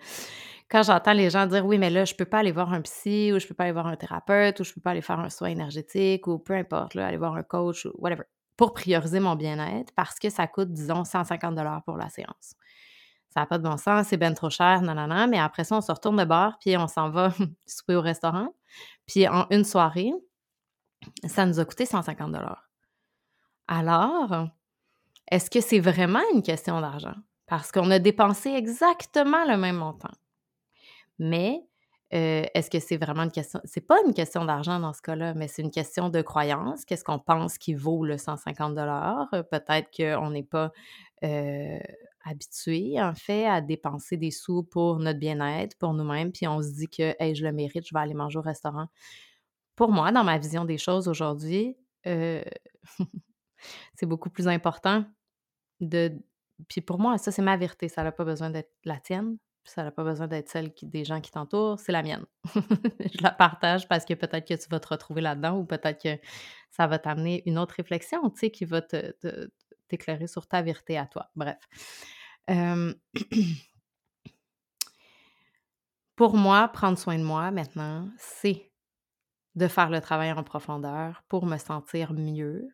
quand 0.69 0.83
j'entends 0.83 1.13
les 1.13 1.31
gens 1.31 1.47
dire: 1.47 1.65
«Oui, 1.65 1.79
mais 1.79 1.91
là, 1.91 2.05
je 2.05 2.15
peux 2.15 2.25
pas 2.25 2.41
aller 2.41 2.51
voir 2.53 2.73
un 2.73 2.81
psy 2.83 3.33
ou 3.33 3.39
je 3.39 3.47
peux 3.47 3.55
pas 3.55 3.65
aller 3.65 3.73
voir 3.73 3.87
un 3.87 3.97
thérapeute 3.97 4.59
ou 4.61 4.65
je 4.65 4.73
peux 4.73 4.81
pas 4.81 4.91
aller 4.91 5.03
faire 5.03 5.21
un 5.21 5.31
soin 5.31 5.49
énergétique 5.51 6.27
ou 6.27 6.39
peu 6.39 6.55
importe, 6.55 6.95
là, 6.95 7.07
aller 7.07 7.17
voir 7.17 7.37
un 7.37 7.45
coach 7.45 7.87
ou 7.87 7.93
whatever, 7.99 8.25
pour 8.57 8.73
prioriser 8.75 9.21
mon 9.21 9.37
bien-être 9.37 9.93
parce 9.95 10.19
que 10.19 10.31
ça 10.31 10.49
coûte, 10.49 10.73
disons, 10.73 11.05
150 11.05 11.85
pour 11.85 11.97
la 11.97 12.09
séance». 12.09 12.57
Ça 13.35 13.43
a 13.43 13.47
pas 13.47 13.59
de 13.59 13.63
bon 13.65 13.77
sens, 13.77 14.09
c'est 14.09 14.17
ben 14.17 14.35
trop 14.35 14.51
cher, 14.51 14.83
nanana, 14.83 15.27
mais 15.27 15.39
après 15.39 15.65
ça, 15.65 15.77
on 15.77 15.81
se 15.81 15.91
retourne 15.93 16.17
de 16.19 16.25
bord 16.25 16.59
puis 16.61 16.77
on 16.77 16.89
s'en 16.89 17.11
va 17.11 17.33
souper 17.67 17.95
au 17.97 18.01
restaurant. 18.03 18.49
Puis 19.07 19.27
en 19.29 19.47
une 19.51 19.65
soirée, 19.65 20.13
ça 21.27 21.47
nous 21.47 21.59
a 21.61 21.65
coûté 21.65 21.87
150 21.87 22.35
Alors, 23.69 24.49
est-ce 25.31 25.51
que 25.51 25.61
c'est 25.61 25.81
vraiment 25.81 26.23
une 26.35 26.43
question 26.43 26.81
d'argent? 26.81 27.15
Parce 27.47 27.73
qu'on 27.73 27.91
a 27.91 27.99
dépensé 27.99 28.51
exactement 28.51 29.45
le 29.47 29.57
même 29.57 29.77
montant. 29.77 30.11
Mais, 31.19 31.63
heu, 32.15 32.45
est-ce 32.55 32.71
que 32.71 32.81
c'est 32.81 32.97
vraiment 32.97 33.23
une 33.25 33.31
question 33.31 33.61
c'est 33.65 33.87
pas 33.87 33.97
une 34.07 34.15
question 34.15 34.45
d'argent 34.45 34.81
dans 34.81 34.93
ce 34.93 35.03
cas-là, 35.03 35.35
mais 35.35 35.49
c'est 35.49 35.63
une 35.63 35.71
question 35.71 36.09
de 36.09 36.23
croyance. 36.23 36.85
Qu'est-ce 36.85 37.05
qu'on 37.05 37.19
pense 37.19 37.59
qui 37.59 37.75
vaut 37.75 38.05
le 38.05 38.19
150 38.19 38.77
Heu, 38.79 39.43
peut-être 39.45 39.91
qu'on 39.97 40.31
n'est 40.31 40.43
pas, 40.43 40.73
heu, 41.25 41.79
habitué, 42.25 43.01
en 43.01 43.15
fait, 43.15 43.47
à 43.47 43.61
dépenser 43.61 44.17
des 44.17 44.31
sous 44.31 44.63
pour 44.65 44.99
notre 44.99 45.19
bien-être, 45.19 45.77
pour 45.79 45.95
nous-mêmes, 45.95 46.33
puis 46.33 46.47
on 46.49 46.63
se 46.63 46.71
dit 46.75 46.89
que: 46.89 47.15
«Hey, 47.21 47.35
je 47.35 47.45
le 47.45 47.53
mérite, 47.53 47.87
je 47.87 47.95
vais 47.95 48.01
aller 48.01 48.15
manger 48.15 48.39
au 48.39 48.43
restaurant». 48.43 48.87
Pour 49.77 49.91
moi, 49.93 50.13
dans 50.13 50.25
ma 50.25 50.39
vision 50.39 50.65
des 50.65 50.79
choses 50.79 51.09
aujourd'hui, 51.09 51.77
heu, 52.07 52.43
c'est 53.95 54.07
beaucoup 54.07 54.31
plus 54.31 54.49
important 54.49 55.05
de 55.81 56.13
puis 56.69 56.81
pour 56.81 56.99
moi, 57.01 57.19
ça, 57.19 57.33
c'est 57.33 57.43
ma 57.43 57.57
vérité, 57.57 57.89
ça 57.89 58.03
a 58.03 58.13
pas 58.13 58.25
besoin 58.25 58.51
d'être 58.51 58.71
la 58.85 59.01
tienne, 59.01 59.39
ça 59.65 59.87
a 59.87 59.91
pas 59.91 60.05
besoin 60.05 60.29
d'être 60.29 60.49
celle 60.49 60.73
des 60.83 61.05
gens 61.05 61.21
qui 61.21 61.31
t'entourent, 61.33 61.81
c'est 61.81 61.93
la 61.93 62.03
mienne. 62.03 62.27
Je 63.01 63.23
la 63.23 63.33
partage 63.33 63.89
parce 63.89 64.05
que 64.05 64.15
peut-être 64.15 64.47
que 64.49 64.55
tu 64.55 64.69
vas 64.71 64.81
te 64.81 64.89
retrouver 64.89 65.23
là-dedans 65.23 65.59
ou 65.59 65.65
peut-être 65.65 66.03
que 66.03 66.19
ça 66.71 66.87
va 66.87 66.99
t'amener 66.99 67.43
une 67.47 67.59
autre 67.59 67.75
réflexion, 67.77 68.31
tu 68.31 68.39
sais, 68.41 68.51
qui 68.51 68.65
va 68.65 68.83
te 68.83 69.13
t'éclairer 69.93 70.27
sur 70.27 70.47
ta 70.47 70.63
vérité 70.63 70.99
à 70.99 71.07
toi. 71.07 71.31
Bref. 71.37 71.59
Pour 76.17 76.37
moi, 76.37 76.69
prendre 76.69 76.99
soin 76.99 77.19
de 77.19 77.25
moi 77.25 77.51
maintenant, 77.51 78.09
c'est 78.19 78.71
de 79.55 79.69
faire 79.69 79.91
le 79.91 80.01
travail 80.01 80.33
en 80.33 80.43
profondeur 80.43 81.23
pour 81.29 81.47
me 81.47 81.59
sentir 81.59 82.13
mieux, 82.15 82.69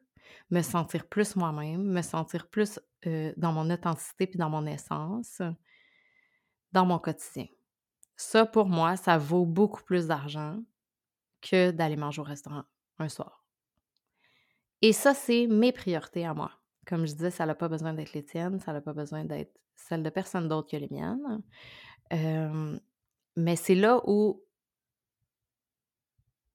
me 0.51 0.63
sentir 0.63 1.07
plus 1.07 1.37
moi-même, 1.37 1.83
me 1.83 2.03
sentir 2.03 2.49
plus, 2.49 2.81
dans 3.05 3.53
mon 3.53 3.71
authenticité 3.71 4.27
puis 4.27 4.39
dans 4.39 4.51
mon 4.51 4.67
essence 4.67 5.41
dans 6.73 6.87
mon 6.87 6.99
quotidien. 6.99 7.47
Ça, 8.17 8.47
pour 8.47 8.69
moi, 8.69 8.97
ça 8.97 9.17
vaut 9.19 9.47
beaucoup 9.47 9.83
plus 9.83 10.07
d'argent 10.07 10.59
que 11.41 11.71
d'aller 11.71 11.97
manger 11.97 12.21
au 12.21 12.25
restaurant 12.25 12.65
un 12.99 13.09
soir. 13.09 13.45
Et 14.83 14.93
ça, 14.93 15.15
c'est 15.15 15.47
mes 15.47 15.73
priorités 15.73 16.27
à 16.27 16.35
moi. 16.35 16.53
Comme 16.88 17.07
je 17.07 17.12
disais, 17.12 17.30
ça 17.30 17.45
n'a 17.45 17.54
pas 17.54 17.68
besoin 17.68 17.92
d'être 17.92 18.14
les 18.14 18.25
tiennes, 18.25 18.61
ça 18.61 18.73
n'a 18.73 18.80
pas 18.80 18.95
besoin 18.95 19.25
d'être 19.25 19.52
celle 19.76 20.02
de 20.02 20.09
personne 20.09 20.49
d'autre 20.49 20.71
que 20.71 20.76
les 20.76 20.88
miennes. 20.90 21.42
mais 23.37 23.57
c'est 23.57 23.75
là 23.75 24.00
où 24.07 24.42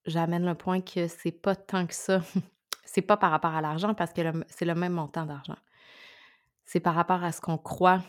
j'amène 0.05 0.45
le 0.45 0.55
point 0.55 0.81
que 0.81 1.07
c'est 1.07 1.31
pas 1.31 1.55
tant 1.55 1.85
que 1.85 1.93
ça. 1.93 2.21
c'est 2.85 3.03
pas 3.03 3.15
par 3.15 3.31
rapport 3.31 3.53
à 3.53 3.61
l'argent 3.61 3.93
parce 3.93 4.11
que 4.11 4.21
c'est 4.47 4.65
le 4.65 4.75
même 4.75 4.93
montant 4.93 5.25
d'argent. 5.25 5.57
C'est 6.65 6.79
par 6.79 6.95
rapport 6.95 7.23
à 7.23 7.31
ce 7.31 7.39
qu'on 7.39 7.57
croit 7.57 8.01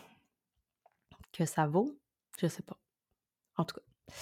que 1.32 1.44
ça 1.44 1.66
vaut. 1.66 1.98
Je 2.38 2.46
sais 2.46 2.62
pas. 2.62 2.78
En 3.56 3.64
tout 3.64 3.76
cas. 3.76 4.14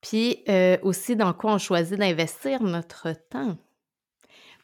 Puis 0.00 0.44
aussi 0.82 1.14
dans 1.14 1.32
quoi 1.32 1.54
on 1.54 1.58
choisit 1.58 1.98
d'investir 1.98 2.62
notre 2.62 3.12
temps. 3.12 3.56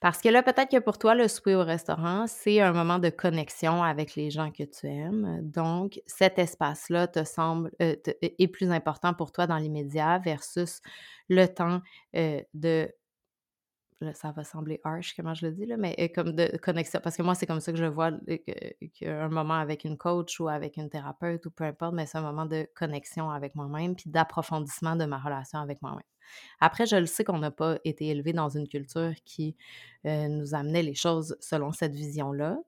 Parce 0.06 0.20
que 0.20 0.28
là, 0.28 0.44
peut-être 0.44 0.70
que 0.70 0.78
pour 0.78 0.98
toi, 0.98 1.16
le 1.16 1.26
souper 1.26 1.56
au 1.56 1.64
restaurant, 1.64 2.28
c'est 2.28 2.60
un 2.60 2.72
moment 2.72 3.00
de 3.00 3.08
connexion 3.08 3.82
avec 3.82 4.14
les 4.14 4.30
gens 4.30 4.52
que 4.52 4.62
tu 4.62 4.86
aimes. 4.86 5.40
Donc, 5.42 6.00
cet 6.06 6.38
espace-là 6.38 7.08
te 7.08 7.24
semble 7.24 7.72
est 7.80 8.46
plus 8.46 8.70
important 8.70 9.14
pour 9.14 9.32
toi 9.32 9.48
dans 9.48 9.56
l'immédiat 9.56 10.20
versus 10.20 10.80
le 11.28 11.46
temps 11.46 11.80
de 12.14 12.88
ça 14.12 14.30
va 14.30 14.44
sembler 14.44 14.80
harsh, 14.84 15.16
comment 15.16 15.34
je 15.34 15.46
le 15.46 15.52
dis, 15.52 15.66
là, 15.66 15.76
mais 15.76 16.12
comme 16.14 16.36
de 16.36 16.56
connexion. 16.58 17.00
Parce 17.02 17.16
que 17.16 17.22
moi, 17.22 17.34
c'est 17.34 17.46
comme 17.46 17.58
ça 17.58 17.72
que 17.72 17.78
je 17.78 17.86
vois 17.86 18.12
un 19.02 19.28
moment 19.28 19.54
avec 19.54 19.82
une 19.82 19.98
coach 19.98 20.38
ou 20.38 20.46
avec 20.46 20.76
une 20.76 20.88
thérapeute 20.88 21.44
ou 21.46 21.50
peu 21.50 21.64
importe, 21.64 21.94
mais 21.94 22.06
c'est 22.06 22.18
un 22.18 22.22
moment 22.22 22.46
de 22.46 22.68
connexion 22.76 23.28
avec 23.28 23.56
moi-même 23.56 23.96
puis 23.96 24.08
d'approfondissement 24.08 24.94
de 24.94 25.04
ma 25.04 25.18
relation 25.18 25.58
avec 25.58 25.82
moi-même. 25.82 26.04
Après, 26.60 26.86
je 26.86 26.96
le 26.96 27.06
sais 27.06 27.24
qu'on 27.24 27.38
n'a 27.38 27.50
pas 27.50 27.78
été 27.84 28.08
élevé 28.08 28.32
dans 28.32 28.48
une 28.48 28.68
culture 28.68 29.12
qui 29.24 29.56
nous 30.04 30.54
amenait 30.54 30.82
les 30.82 30.94
choses 30.94 31.36
selon 31.40 31.72
cette 31.72 31.94
vision-là, 31.94 32.58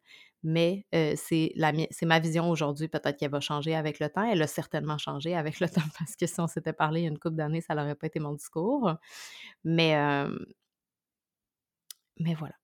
mais 0.43 0.87
c'est 1.17 1.55
ma 2.03 2.19
vision 2.19 2.51
aujourd'hui. 2.51 2.89
Peut-être 2.89 3.17
qu'elle 3.17 3.31
va 3.31 3.41
changer 3.41 3.75
avec 3.75 3.99
le 4.01 4.09
temps. 4.09 4.25
Elle 4.25 4.43
a 4.43 4.47
certainement 4.47 4.99
changé 4.99 5.35
avec 5.35 5.61
le 5.61 5.69
temps 5.69 5.81
parce 5.99 6.17
que 6.17 6.27
si 6.27 6.41
on 6.41 6.47
s'était 6.47 6.73
parlé 6.73 7.01
il 7.01 7.05
y 7.05 7.07
a 7.07 7.11
une 7.11 7.19
couple 7.19 7.37
d'années, 7.37 7.61
ça 7.61 7.75
n'aurait 7.75 7.95
pas 7.95 8.07
été 8.07 8.21
mon 8.21 8.33
discours. 8.33 8.95
Mais, 9.65 9.95
mais 12.21 12.35
voilà. 12.35 12.55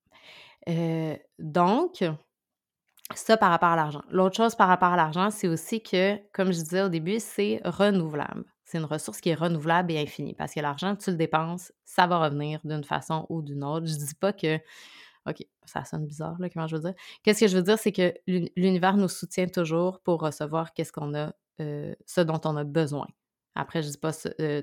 donc, 1.38 2.04
ça 3.14 3.36
par 3.36 3.50
rapport 3.50 3.70
à 3.70 3.76
l'argent. 3.76 4.02
L'autre 4.10 4.36
chose 4.36 4.54
par 4.54 4.68
rapport 4.68 4.92
à 4.92 4.96
l'argent, 4.96 5.30
c'est 5.30 5.48
aussi 5.48 5.82
que, 5.82 6.16
comme 6.32 6.52
je 6.52 6.58
disais 6.60 6.82
au 6.82 6.88
début, 6.88 7.18
c'est 7.20 7.60
renouvelable. 7.64 8.44
C'est 8.64 8.78
une 8.78 8.84
ressource 8.84 9.20
qui 9.20 9.28
est 9.28 9.34
renouvelable 9.34 9.92
et 9.92 9.98
infinie 10.00 10.34
parce 10.34 10.54
que 10.54 10.60
l'argent, 10.60 10.96
tu 10.96 11.10
le 11.10 11.16
dépenses, 11.16 11.72
ça 11.84 12.06
va 12.06 12.18
revenir 12.18 12.60
d'une 12.64 12.84
façon 12.84 13.26
ou 13.28 13.42
d'une 13.42 13.62
autre. 13.62 13.86
Je 13.86 13.94
dis 13.94 14.14
pas 14.14 14.32
que 14.32 14.58
OK, 15.26 15.38
ça 15.64 15.84
sonne 15.84 16.06
bizarre, 16.06 16.36
là, 16.38 16.50
comment 16.50 16.66
je 16.66 16.76
veux 16.76 16.82
dire? 16.82 16.94
Qu'est-ce 17.22 17.40
que 17.40 17.48
je 17.48 17.56
veux 17.56 17.62
dire, 17.62 17.78
c'est 17.78 17.92
que 17.92 18.12
l'univers 18.26 18.98
nous 18.98 19.08
soutient 19.08 19.46
toujours 19.46 20.00
pour 20.00 20.20
recevoir 20.20 20.74
qu'est-ce 20.74 20.92
qu'on 20.92 21.14
a, 21.14 21.32
ce 21.58 22.20
dont 22.20 22.40
on 22.44 22.56
a 22.56 22.64
besoin. 22.64 23.06
Après, 23.54 23.82
je 23.82 23.88
dis 23.88 23.96
pas 23.96 24.12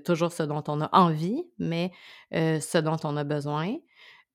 toujours 0.05 0.31
ce 0.31 0.43
dont 0.43 0.63
on 0.67 0.81
a 0.81 0.89
envie, 0.96 1.43
mais 1.58 1.91
ce 2.31 2.77
dont 2.77 2.98
on 3.03 3.17
a 3.17 3.24
besoin 3.24 3.75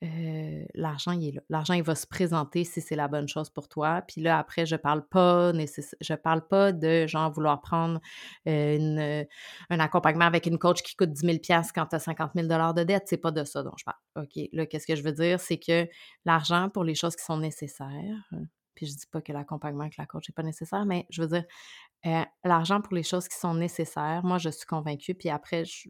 l'argent, 0.03 1.13
il 1.13 1.29
est 1.29 1.33
là. 1.33 1.41
L'argent, 1.49 1.75
il 1.75 1.83
va 1.83 1.95
se 1.95 2.07
présenter 2.07 2.65
si 2.65 2.81
c'est 2.81 2.97
la 2.97 3.09
bonne 3.09 3.29
chose 3.29 3.51
pour 3.51 3.69
toi. 3.69 4.03
Puis 4.07 4.21
là, 4.21 4.39
après, 4.39 4.67
je 4.67 4.77
parle 4.77 5.07
pas 5.09 5.53
je 5.53 6.15
parle 6.15 6.47
pas 6.47 6.73
de 6.73 7.07
genre 7.07 7.33
vouloir 7.33 7.61
prendre 7.61 8.01
un 8.47 9.25
accompagnement 9.71 10.27
avec 10.27 10.47
une 10.47 10.59
coach 10.59 10.83
qui 10.83 10.97
coûte 10.97 11.11
10 11.13 11.21
000 11.21 11.63
quand 11.75 11.87
tu 11.87 11.97
as 11.97 11.99
50 11.99 12.33
000 12.35 12.47
de 12.47 12.85
dette. 12.85 13.05
C'est 13.07 13.17
pas 13.17 13.31
de 13.31 13.45
ça 13.45 13.63
dont 13.63 13.75
je 13.77 13.85
parle. 13.85 13.97
OK, 14.17 14.49
là, 14.53 14.67
qu'est-ce 14.67 14.87
que 14.87 14.97
je 14.97 15.03
veux 15.03 15.13
dire? 15.13 15.41
C'est 15.41 15.59
que 15.59 15.89
l'argent 16.25 16.69
pour 16.69 16.85
les 16.85 16.95
choses 16.95 17.17
qui 17.17 17.25
sont 17.25 17.39
nécessaires, 17.39 18.31
puis 18.75 18.87
je 18.87 18.93
dis 18.93 19.07
pas 19.11 19.23
que 19.23 19.33
l'accompagnement 19.33 19.85
avec 19.85 19.97
la 19.97 20.07
coach 20.07 20.29
n'est 20.29 20.35
pas 20.35 20.43
nécessaire, 20.43 20.85
mais 20.85 21.07
je 21.11 21.23
veux 21.23 21.29
dire, 21.29 21.45
l'argent 22.45 22.81
pour 22.81 22.95
les 22.95 23.03
choses 23.03 23.29
qui 23.29 23.39
sont 23.39 23.55
nécessaires, 23.55 24.23
moi, 24.25 24.39
je 24.39 24.51
suis 24.51 24.67
convaincue, 24.67 25.15
puis 25.15 25.31
après, 25.31 25.65
je, 25.65 25.89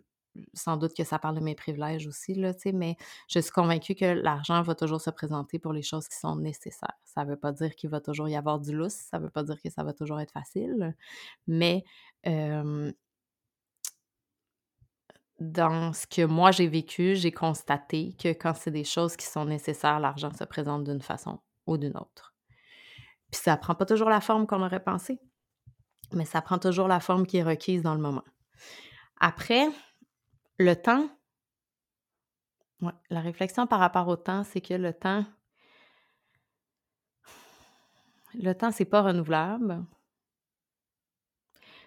sans 0.55 0.77
doute 0.77 0.95
que 0.95 1.05
ça 1.05 1.19
parle 1.19 1.37
de 1.37 1.41
mes 1.41 1.55
privilèges 1.55 2.07
aussi, 2.07 2.35
là, 2.35 2.53
mais 2.73 2.97
je 3.29 3.39
suis 3.39 3.53
convaincue 3.53 3.95
que 3.95 4.05
l'argent 4.05 4.63
va 4.63 4.75
toujours 4.75 5.01
se 5.01 5.11
présenter 5.11 5.59
pour 5.59 5.73
les 5.73 5.83
choses 5.83 6.09
qui 6.09 6.17
sont 6.17 6.37
nécessaires. 6.37 6.97
Ça 7.05 7.25
ne 7.25 7.31
veut 7.31 7.37
pas 7.37 7.53
dire 7.53 7.75
qu'il 7.77 7.91
va 7.91 8.01
toujours 8.01 8.29
y 8.29 8.37
avoir 8.37 8.61
du 8.61 8.75
lousse, 8.75 8.95
ça 8.95 9.19
ne 9.19 9.25
veut 9.25 9.31
pas 9.31 9.43
dire 9.43 9.61
que 9.63 9.71
ça 9.71 9.83
va 9.85 9.93
toujours 9.93 10.21
être 10.21 10.33
facile, 10.33 10.95
mais 11.47 11.85
dans 15.39 15.93
ce 15.93 16.07
que 16.07 16.25
moi 16.25 16.51
j'ai 16.51 16.67
vécu, 16.67 17.15
j'ai 17.15 17.31
constaté 17.33 18.15
que 18.19 18.29
quand 18.29 18.55
c'est 18.55 18.71
des 18.71 18.85
choses 18.85 19.17
qui 19.17 19.27
sont 19.27 19.45
nécessaires, 19.45 20.01
l'argent 20.01 20.33
se 20.33 20.45
présente 20.45 20.85
d'une 20.85 21.03
façon 21.03 21.41
ou 21.67 21.77
d'une 21.77 21.97
autre. 21.97 22.35
Puis 23.31 23.41
ça 23.43 23.57
prend 23.57 23.75
pas 23.75 23.85
toujours 23.85 24.09
la 24.09 24.21
forme 24.21 24.47
qu'on 24.47 24.63
aurait 24.63 24.83
pensé, 24.83 25.21
mais 26.13 26.25
ça 26.25 26.41
prend 26.41 26.59
toujours 26.59 26.89
la 26.89 27.01
forme 27.01 27.27
qui 27.27 27.37
est 27.37 27.43
requise 27.43 27.83
dans 27.83 27.95
le 27.95 28.01
moment. 28.01 28.25
Après, 29.19 29.69
le 30.59 30.75
temps, 30.75 31.09
la 33.11 33.21
réflexion 33.21 33.67
par 33.67 33.81
rapport 33.81 34.09
au 34.09 34.17
temps, 34.17 34.45
c'est 34.45 34.61
que 34.61 34.75
le 34.75 34.93
temps, 34.93 35.25
le 38.35 38.53
temps, 38.53 38.71
c'est 38.71 38.85
pas 38.85 39.03
renouvelable. 39.03 39.85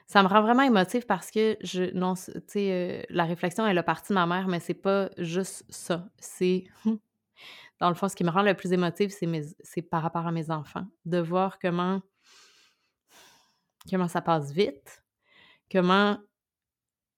Ça 0.08 0.24
me 0.24 0.28
rend 0.28 0.42
vraiment 0.42 0.64
émotive 0.64 1.06
parce 1.06 1.30
que 1.30 1.56
je 1.62 1.94
non, 1.96 2.16
tu 2.16 2.32
sais, 2.48 2.72
euh, 2.72 3.04
la 3.10 3.26
réflexion, 3.26 3.68
elle 3.68 3.78
a 3.78 3.84
parti 3.84 4.10
de 4.10 4.16
ma 4.16 4.26
mère, 4.26 4.48
mais 4.48 4.60
c'est 4.60 4.74
pas 4.74 5.10
juste 5.20 5.64
ça. 5.70 6.10
C'est 6.18 6.66
dans 7.80 7.90
le 7.90 7.96
fond, 7.96 8.10
ce 8.10 8.16
qui 8.16 8.24
me 8.24 8.32
rend 8.32 8.42
le 8.42 8.56
plus 8.56 8.74
émotive, 8.74 9.12
c'est 9.12 9.28
c'est 9.62 9.84
par 9.84 10.02
rapport 10.02 10.26
à 10.26 10.32
mes 10.32 10.50
enfants, 10.50 10.88
de 11.06 11.20
voir 11.20 11.60
comment 11.60 12.02
comment 13.90 14.08
ça 14.08 14.22
passe 14.22 14.52
vite, 14.52 15.04
comment 15.72 16.18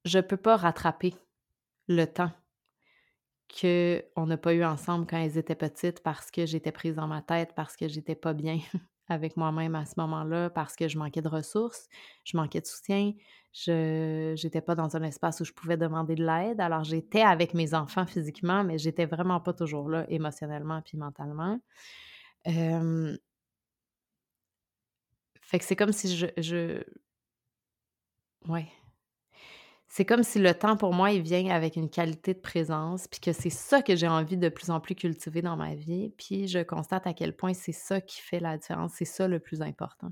je 0.04 0.20
peux 0.20 0.38
pas 0.38 0.58
rattraper 0.58 1.16
le 1.88 2.06
temps 2.06 2.32
qu'on 3.60 4.26
n'a 4.26 4.38
pas 4.38 4.54
eu 4.54 4.64
ensemble 4.64 5.06
quand 5.06 5.18
elles 5.18 5.38
étaient 5.38 5.56
petites 5.56 6.02
parce 6.02 6.32
que 6.32 6.46
j'étais 6.46 6.72
prise 6.72 6.96
dans 6.96 7.08
ma 7.08 7.22
tête, 7.22 7.54
parce 7.56 7.76
que 7.76 7.88
j'étais 7.88 8.16
pas 8.16 8.34
bien 8.34 8.60
avec 9.10 9.36
moi-même 9.36 9.76
à 9.76 9.86
ce 9.86 9.96
moment-là, 9.98 10.50
parce 10.50 10.76
que 10.76 10.88
je 10.88 10.98
manquais 10.98 11.22
de 11.22 11.28
ressources, 11.28 11.88
je 12.24 12.38
manquais 12.38 12.62
de 12.62 12.66
soutien, 12.66 13.12
je 13.54 14.42
n'étais 14.42 14.62
pas 14.62 14.76
dans 14.76 14.96
un 14.96 15.04
espace 15.04 15.42
où 15.42 15.46
je 15.46 15.52
pouvais 15.52 15.76
demander 15.78 16.16
de 16.16 16.26
l'aide. 16.26 16.62
Alors 16.62 16.84
j'étais 16.84 17.22
avec 17.22 17.54
mes 17.54 17.74
enfants 17.74 18.06
physiquement, 18.08 18.64
mais 18.64 18.78
j'étais 18.78 19.06
vraiment 19.06 19.42
pas 19.42 19.54
toujours 19.54 19.90
là 19.90 20.06
émotionnellement 20.10 20.82
puis 20.82 20.98
mentalement. 20.98 21.60
fait 22.46 23.20
que 25.60 25.66
c'est 25.66 25.76
comme 25.76 25.92
si 25.92 26.16
je, 26.16 26.28
je... 26.38 26.82
Ouais, 28.48 28.68
c'est 29.94 30.06
comme 30.06 30.24
si 30.24 30.40
le 30.40 30.54
temps 30.54 30.78
pour 30.78 30.94
moi, 30.94 31.12
il 31.12 31.22
vient 31.22 31.54
avec 31.54 31.76
une 31.76 31.90
qualité 31.90 32.34
de 32.34 32.40
présence, 32.40 33.10
puis 33.10 33.20
que 33.20 33.34
c'est 33.34 33.50
ça 33.50 33.82
que 33.82 33.94
j'ai 33.94 34.08
envie 34.08 34.38
de 34.38 34.48
plus 34.48 34.70
en 34.70 34.80
plus 34.80 34.96
cultiver 34.96 35.42
dans 35.42 35.58
ma 35.58 35.76
vie. 35.76 36.14
Puis 36.18 36.48
je 36.48 36.60
constate 36.60 37.08
à 37.08 37.14
quel 37.14 37.36
point 37.36 37.54
c'est 37.54 37.74
ça 37.74 38.00
qui 38.00 38.22
fait 38.22 38.40
la 38.40 38.58
différence, 38.58 38.94
c'est 38.94 39.04
ça 39.04 39.28
le 39.28 39.42
plus 39.42 39.62
important. 39.62 40.08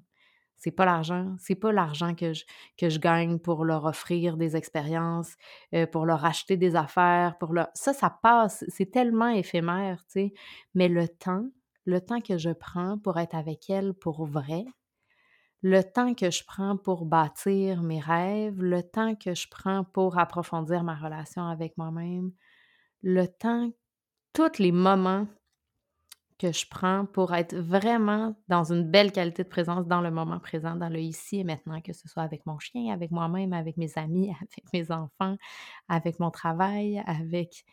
C'est 0.57 0.71
pas 0.71 0.83
l'argent, 0.83 1.33
c'est 1.39 1.55
pas 1.55 1.71
l'argent 1.71 2.13
que 2.13 2.33
je, 2.33 2.43
que 2.77 2.89
je 2.89 2.99
gagne 2.99 3.39
pour 3.39 3.63
leur 3.63 3.85
offrir 3.85 4.35
des 4.35 4.57
expériences, 4.57 5.37
euh, 5.73 5.87
pour 5.87 6.05
leur 6.05 6.25
acheter 6.25 6.57
des 6.57 6.75
affaires, 6.75 7.37
pour 7.39 7.53
leur... 7.53 7.69
Ça, 7.73 7.93
ça 7.93 8.09
passe, 8.09 8.65
c'est 8.67 8.91
tellement 8.91 9.29
éphémère, 9.29 10.03
tu 10.07 10.11
sais. 10.11 10.33
Mais 10.73 10.89
le 10.89 11.07
temps, 11.07 11.45
le 11.85 12.01
temps 12.01 12.19
que 12.19 12.37
je 12.37 12.49
prends 12.49 12.97
pour 12.97 13.17
être 13.17 13.33
avec 13.33 13.69
elles 13.69 13.93
pour 13.93 14.25
vrai, 14.25 14.65
le 15.61 15.81
temps 15.83 16.13
que 16.13 16.31
je 16.31 16.43
prends 16.45 16.77
pour 16.77 17.05
bâtir 17.05 17.83
mes 17.83 17.99
rêves, 17.99 18.61
le 18.61 18.81
temps 18.81 19.15
que 19.15 19.35
je 19.35 19.47
prends 19.49 19.83
pour 19.83 20.17
approfondir 20.17 20.83
ma 20.83 20.95
relation 20.95 21.45
avec 21.45 21.77
moi-même, 21.77 22.31
le 23.01 23.27
temps, 23.27 23.71
tous 24.33 24.59
les 24.59 24.71
moments 24.71 25.27
que 26.37 26.53
je 26.53 26.65
prends 26.69 27.05
pour 27.05 27.35
être 27.35 27.55
vraiment 27.55 28.33
dans 28.47 28.71
une 28.71 28.89
belle 28.89 29.11
qualité 29.11 29.43
de 29.43 29.49
présence 29.49 29.85
dans 29.87 29.99
le 29.99 30.09
moment 30.09 30.39
présent, 30.39 30.75
dans 30.75 30.87
le 30.87 30.99
ici 30.99 31.39
et 31.39 31.43
maintenant, 31.43 31.81
que 31.81 31.91
ce 31.91 32.07
soit 32.07 32.23
avec 32.23 32.45
mon 32.45 32.57
chien, 32.59 32.93
avec 32.93 33.11
moi-même, 33.11 33.51
avec 33.51 33.75
mes 33.75 33.97
amis, 33.97 34.29
avec 34.41 34.63
mes 34.71 34.91
enfants, 34.91 35.35
avec 35.89 36.19
mon 36.19 36.31
travail, 36.31 37.03
avec, 37.05 37.65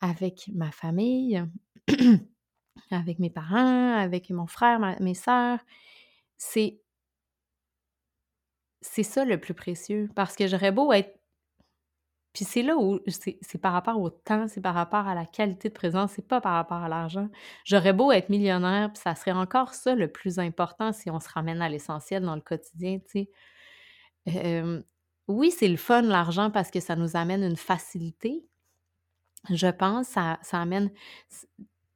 avec 0.00 0.48
ma 0.54 0.70
famille, 0.70 1.44
avec 2.92 3.18
mes 3.18 3.30
parents, 3.30 3.96
avec 3.96 4.30
mon 4.30 4.46
frère, 4.46 4.78
mes 5.00 5.14
sœurs. 5.14 5.58
C'est 6.36 6.80
c'est 8.90 9.02
ça 9.02 9.24
le 9.24 9.38
plus 9.38 9.54
précieux 9.54 10.08
parce 10.14 10.36
que 10.36 10.46
j'aurais 10.46 10.72
beau 10.72 10.92
être 10.92 11.18
puis 12.32 12.44
c'est 12.44 12.62
là 12.62 12.76
où 12.76 13.00
c'est 13.06 13.58
par 13.60 13.72
rapport 13.72 14.00
au 14.00 14.10
temps, 14.10 14.46
c'est 14.48 14.60
par 14.60 14.74
rapport 14.74 15.08
à 15.08 15.14
la 15.14 15.26
qualité 15.26 15.70
de 15.70 15.74
présence, 15.74 16.12
c'est 16.12 16.26
pas 16.26 16.40
par 16.40 16.52
rapport 16.52 16.76
à 16.76 16.88
l'argent. 16.88 17.28
J'aurais 17.64 17.92
beau 17.92 18.12
être 18.12 18.28
millionnaire, 18.28 18.92
puis 18.92 19.02
ça 19.02 19.14
serait 19.16 19.32
encore 19.32 19.74
ça 19.74 19.96
le 19.96 20.06
plus 20.06 20.38
important 20.38 20.92
si 20.92 21.10
on 21.10 21.18
se 21.18 21.28
ramène 21.28 21.60
à 21.62 21.68
l'essentiel 21.68 22.22
dans 22.22 22.36
le 22.36 22.40
quotidien, 22.40 23.00
tu 23.10 23.28
sais. 24.26 24.84
oui, 25.26 25.50
c'est 25.50 25.68
le 25.68 25.76
fun, 25.76 26.02
l'argent, 26.02 26.50
parce 26.50 26.70
que 26.70 26.80
ça 26.80 26.96
nous 26.96 27.16
amène 27.16 27.42
une 27.42 27.56
facilité. 27.56 28.46
Je 29.50 29.68
pense, 29.68 30.06
ça, 30.08 30.38
ça 30.42 30.60
amène. 30.60 30.92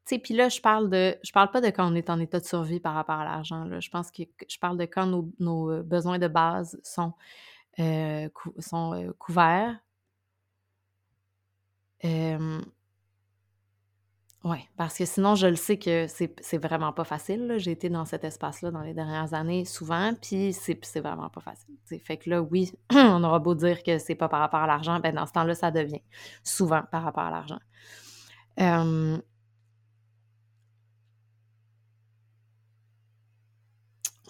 Puis 0.06 0.34
là, 0.34 0.48
je 0.48 0.60
parle 0.60 0.90
de. 0.90 1.16
Je 1.22 1.32
parle 1.32 1.50
pas 1.50 1.60
de 1.60 1.68
quand 1.68 1.90
on 1.90 1.94
est 1.94 2.10
en 2.10 2.18
état 2.20 2.40
de 2.40 2.44
survie 2.44 2.80
par 2.80 2.94
rapport 2.94 3.16
à 3.16 3.24
l'argent. 3.24 3.68
Je 3.80 3.90
pense 3.90 4.10
que 4.10 4.22
je 4.48 4.58
parle 4.58 4.76
de 4.78 4.84
quand 4.84 5.06
nos, 5.06 5.30
nos 5.38 5.82
besoins 5.82 6.18
de 6.18 6.28
base 6.28 6.80
sont, 6.82 7.12
sont 8.58 9.14
couverts. 9.18 9.78
Oui, 14.44 14.56
parce 14.76 14.98
que 14.98 15.04
sinon, 15.04 15.36
je 15.36 15.46
le 15.46 15.54
sais 15.54 15.78
que 15.78 16.06
c'est 16.08 16.58
vraiment 16.58 16.92
pas 16.92 17.04
facile. 17.04 17.54
J'ai 17.58 17.70
été 17.70 17.88
dans 17.88 18.04
cet 18.04 18.24
espace-là 18.24 18.72
dans 18.72 18.80
les 18.80 18.92
dernières 18.92 19.34
années 19.34 19.64
souvent, 19.64 20.14
puis 20.20 20.52
c'est 20.52 21.00
vraiment 21.00 21.28
pas 21.30 21.40
facile. 21.40 21.76
Fait 22.04 22.16
que 22.16 22.28
là, 22.28 22.42
oui, 22.42 22.72
on 22.92 23.22
aura 23.22 23.38
beau 23.38 23.54
dire 23.54 23.84
que 23.84 23.98
c'est 23.98 24.16
pas 24.16 24.28
par 24.28 24.40
rapport 24.40 24.60
à 24.60 24.66
l'argent, 24.66 24.98
ben 24.98 25.14
dans 25.14 25.26
ce 25.26 25.32
temps-là, 25.32 25.54
ça 25.54 25.70
devient 25.70 26.02
souvent 26.42 26.82
par 26.90 27.04
rapport 27.04 27.22
à 27.22 27.30
l'argent. 27.30 27.60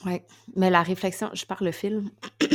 Oui, 0.04 0.21
mais 0.56 0.71
la 0.71 0.82
réflexion, 0.82 1.30
je 1.35 1.47
parle 1.47 1.66
le 1.66 1.73
film. 1.73 2.11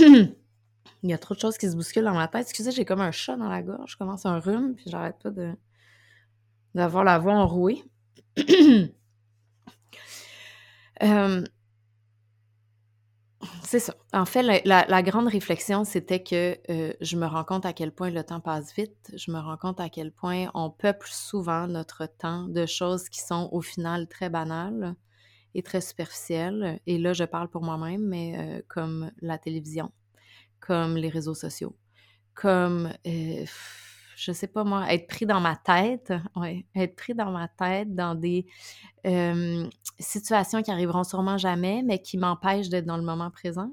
Il 1.03 1.09
y 1.09 1.13
a 1.13 1.17
trop 1.17 1.35
de 1.35 1.39
choses 1.39 1.57
qui 1.57 1.69
se 1.69 1.75
bousculent 1.75 2.03
dans 2.03 2.13
ma 2.13 2.27
tête. 2.27 2.41
Excusez, 2.41 2.71
j'ai 2.71 2.85
comme 2.85 3.01
un 3.01 3.11
chat 3.11 3.37
dans 3.37 3.49
la 3.49 3.61
gorge. 3.61 3.91
Je 3.91 3.97
commence 3.97 4.25
un 4.25 4.39
rhume, 4.39 4.75
puis 4.75 4.85
j'arrête 4.87 5.17
pas 5.21 5.29
d'avoir 6.73 7.03
la 7.03 7.19
voix 7.19 7.33
enrouée. 7.33 7.83
Euh, 11.03 11.43
c'est 13.63 13.79
ça. 13.79 13.93
En 14.13 14.25
fait, 14.25 14.41
la, 14.41 15.03
grande 15.03 15.27
réflexion, 15.27 15.83
c'était 15.83 16.23
que 16.23 16.57
euh, 16.71 16.93
je 17.01 17.17
me 17.17 17.27
rends 17.27 17.43
compte 17.43 17.67
à 17.67 17.73
quel 17.73 17.91
point 17.91 18.09
le 18.09 18.23
temps 18.23 18.39
passe 18.39 18.73
vite. 18.73 19.11
Je 19.15 19.29
me 19.29 19.37
rends 19.39 19.57
compte 19.57 19.79
à 19.79 19.89
quel 19.89 20.11
point 20.11 20.47
on 20.55 20.71
peuple 20.71 21.07
souvent 21.11 21.67
notre 21.67 22.07
temps 22.07 22.47
de 22.47 22.65
choses 22.65 23.09
qui 23.09 23.19
sont 23.19 23.47
au 23.51 23.61
final 23.61 24.07
très 24.07 24.29
banales 24.29 24.95
et 25.57 25.63
très 25.63 25.81
superficielles. 25.81 26.79
Et 26.85 26.99
là, 26.99 27.11
je 27.13 27.25
parle 27.25 27.49
pour 27.49 27.63
moi-même, 27.63 28.07
mais 28.07 28.37
euh, 28.37 28.61
comme 28.67 29.11
la 29.21 29.37
télévision, 29.37 29.91
comme 30.59 30.95
les 30.95 31.09
réseaux 31.09 31.33
sociaux, 31.33 31.75
comme 32.35 32.93
je 33.03 34.31
sais 34.31 34.47
pas 34.47 34.63
moi, 34.63 34.91
être 34.93 35.07
pris 35.07 35.25
dans 35.25 35.41
ma 35.41 35.55
tête, 35.55 36.13
ouais, 36.35 36.65
être 36.75 36.95
pris 36.95 37.15
dans 37.15 37.31
ma 37.31 37.47
tête 37.47 37.93
dans 37.95 38.15
des 38.15 38.45
situations 39.99 40.61
qui 40.61 40.71
arriveront 40.71 41.03
sûrement 41.03 41.37
jamais, 41.37 41.81
mais 41.83 42.01
qui 42.01 42.17
m'empêchent 42.17 42.69
d'être 42.69 42.85
dans 42.85 42.97
le 42.97 43.03
moment 43.03 43.31
présent, 43.31 43.71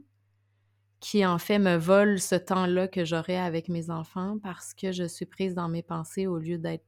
qui 1.01 1.27
en 1.27 1.39
fait 1.39 1.59
me 1.59 1.77
volent 1.77 2.17
ce 2.17 2.35
temps-là 2.35 2.89
que 2.89 3.05
j'aurai 3.05 3.37
avec 3.37 3.69
mes 3.69 3.91
enfants 3.91 4.39
parce 4.43 4.73
que 4.73 4.91
je 4.91 5.05
suis 5.05 5.27
prise 5.27 5.55
dans 5.55 5.69
mes 5.69 5.83
pensées 5.83 6.27
au 6.27 6.39
lieu 6.39 6.57
d'être 6.57 6.87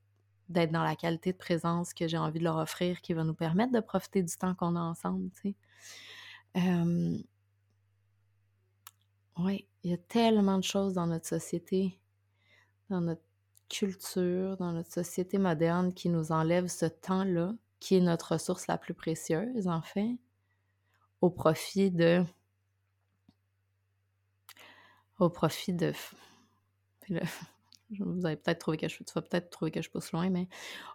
d'être 0.49 0.73
dans 0.73 0.83
la 0.83 0.97
qualité 0.97 1.33
de 1.33 1.39
présence 1.39 1.93
que 1.95 2.07
j'ai 2.09 2.19
envie 2.19 2.39
de 2.39 2.45
leur 2.45 2.57
offrir 2.57 3.01
qui 3.01 3.15
va 3.15 3.25
nous 3.25 3.35
permettre 3.35 3.73
de 3.73 3.81
profiter 3.81 4.23
du 4.23 4.37
temps 4.37 4.55
qu'on 4.55 4.77
a 4.77 4.81
ensemble, 4.81 5.31
tu 5.43 5.55
sais. 6.55 6.65
oui, 9.39 9.67
il 9.83 9.91
y 9.91 9.95
a 9.95 9.99
tellement 9.99 10.59
de 10.59 10.65
choses 10.65 10.95
dans 10.95 11.07
notre 11.07 11.27
société, 11.27 11.99
dans 12.91 13.01
notre 13.01 13.23
culture, 13.69 14.57
dans 14.57 14.73
notre 14.73 14.93
société 14.93 15.39
moderne 15.39 15.93
qui 15.93 16.09
nous 16.09 16.33
enlève 16.33 16.69
ce 16.69 16.87
temps-là, 16.87 17.55
qui 17.81 17.97
est 17.97 18.01
notre 18.01 18.33
ressource 18.33 18.67
la 18.67 18.79
plus 18.79 18.95
précieuse, 18.95 19.69
en 19.69 19.83
fait, 19.83 20.17
au 21.21 21.31
profit 21.31 21.91
de. 21.91 22.25
Au 25.19 25.31
profit 25.31 25.73
de. 25.73 25.93
Vous 28.01 28.27
avez 28.27 28.37
peut-être 28.37 28.59
trouvé 28.59 28.77
que 28.77 28.89
je. 28.89 28.97
Tu 28.97 29.13
vas 29.15 29.23
peut-être 29.23 29.51
trouver 29.51 29.71
que 29.71 29.83
je 29.83 29.91
pousse 29.91 30.13
loin, 30.13 30.31
mais 30.31 30.49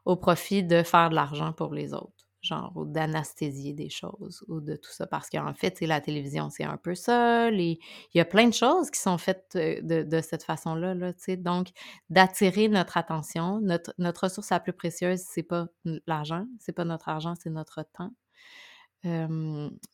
au 0.06 0.16
profit 0.16 0.64
de 0.64 0.84
faire 0.84 1.10
de 1.10 1.16
l'argent 1.16 1.54
pour 1.54 1.74
les 1.74 1.94
autres 1.94 2.28
genre, 2.42 2.72
ou 2.76 2.86
d'anesthésier 2.86 3.74
des 3.74 3.90
choses, 3.90 4.44
ou 4.48 4.62
de 4.62 4.76
tout 4.76 4.92
ça. 4.92 5.08
Parce 5.08 5.30
qu'en 5.30 5.54
fait, 5.54 5.80
la 5.82 6.02
télévision, 6.02 6.50
c'est 6.50 6.64
un 6.64 6.78
peu 6.78 6.96
ça. 6.96 7.50
Il 7.52 7.78
y 8.14 8.20
a 8.20 8.26
plein 8.26 8.48
de 8.48 8.54
choses 8.54 8.90
qui 8.90 9.00
sont 9.00 9.18
faites 9.18 9.52
de, 9.56 10.04
de 10.04 10.22
cette 10.22 10.44
façon-là, 10.44 10.96
là, 10.96 11.14
tu 11.14 11.24
sais. 11.24 11.38
Donc, 11.38 11.68
d'attirer 12.10 12.68
notre 12.68 12.98
attention. 12.98 13.60
Notre, 13.62 13.94
notre 13.98 14.24
ressource 14.24 14.50
la 14.50 14.60
plus 14.60 14.74
précieuse, 14.74 15.20
c'est 15.20 15.44
pas 15.44 15.68
l'argent, 16.08 16.46
c'est 16.60 16.74
pas 16.74 16.86
notre 16.86 17.10
argent, 17.10 17.36
c'est 17.36 17.52
notre 17.52 17.84
temps. 17.84 18.12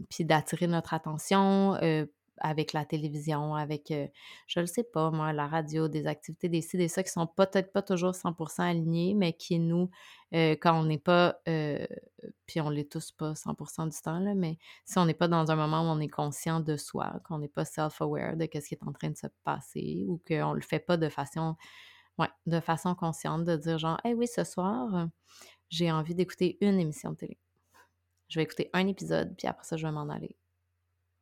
puis 0.09 0.25
d'attirer 0.25 0.67
notre 0.67 0.93
attention, 0.93 1.75
euh, 1.81 2.05
avec 2.39 2.73
la 2.73 2.85
télévision, 2.85 3.55
avec, 3.55 3.93
je 4.47 4.59
ne 4.59 4.65
sais 4.65 4.83
pas, 4.83 5.11
moi, 5.11 5.33
la 5.33 5.47
radio, 5.47 5.87
des 5.87 6.07
activités, 6.07 6.49
des 6.49 6.61
ci, 6.61 6.77
des 6.77 6.87
ça, 6.87 7.03
qui 7.03 7.11
sont 7.11 7.27
peut-être 7.27 7.71
pas 7.71 7.81
toujours 7.81 8.11
100% 8.11 8.61
alignés, 8.61 9.13
mais 9.13 9.33
qui 9.33 9.59
nous, 9.59 9.89
quand 10.31 10.79
on 10.79 10.83
n'est 10.83 10.97
pas, 10.97 11.39
puis 11.45 12.61
on 12.61 12.69
l'est 12.69 12.91
tous 12.91 13.11
pas 13.11 13.33
100% 13.33 13.89
du 13.89 14.01
temps, 14.01 14.19
là, 14.19 14.35
mais 14.35 14.57
si 14.85 14.97
on 14.97 15.05
n'est 15.05 15.13
pas 15.13 15.27
dans 15.27 15.51
un 15.51 15.55
moment 15.55 15.81
où 15.81 15.85
on 15.85 15.99
est 15.99 16.07
conscient 16.07 16.59
de 16.59 16.77
soi, 16.77 17.19
qu'on 17.25 17.39
n'est 17.39 17.47
pas 17.47 17.65
self-aware 17.65 18.37
de 18.37 18.43
ce 18.53 18.67
qui 18.67 18.75
est 18.75 18.83
en 18.83 18.91
train 18.93 19.09
de 19.09 19.17
se 19.17 19.27
passer, 19.43 20.05
ou 20.07 20.21
qu'on 20.27 20.53
le 20.53 20.61
fait 20.61 20.79
pas 20.79 20.97
de 20.97 21.09
façon, 21.09 21.55
ouais, 22.17 22.29
de 22.45 22.59
façon 22.59 22.95
consciente, 22.95 23.43
de 23.45 23.55
dire 23.55 23.77
genre, 23.77 23.99
hey 24.03 24.13
oui, 24.13 24.27
ce 24.27 24.43
soir, 24.43 25.07
j'ai 25.69 25.91
envie 25.91 26.15
d'écouter 26.15 26.57
une 26.61 26.79
émission 26.79 27.11
de 27.11 27.17
télé. 27.17 27.37
Je 28.29 28.39
vais 28.39 28.43
écouter 28.43 28.69
un 28.73 28.87
épisode, 28.87 29.35
puis 29.37 29.47
après 29.47 29.65
ça, 29.65 29.77
je 29.77 29.85
vais 29.85 29.91
m'en 29.91 30.09
aller 30.09 30.35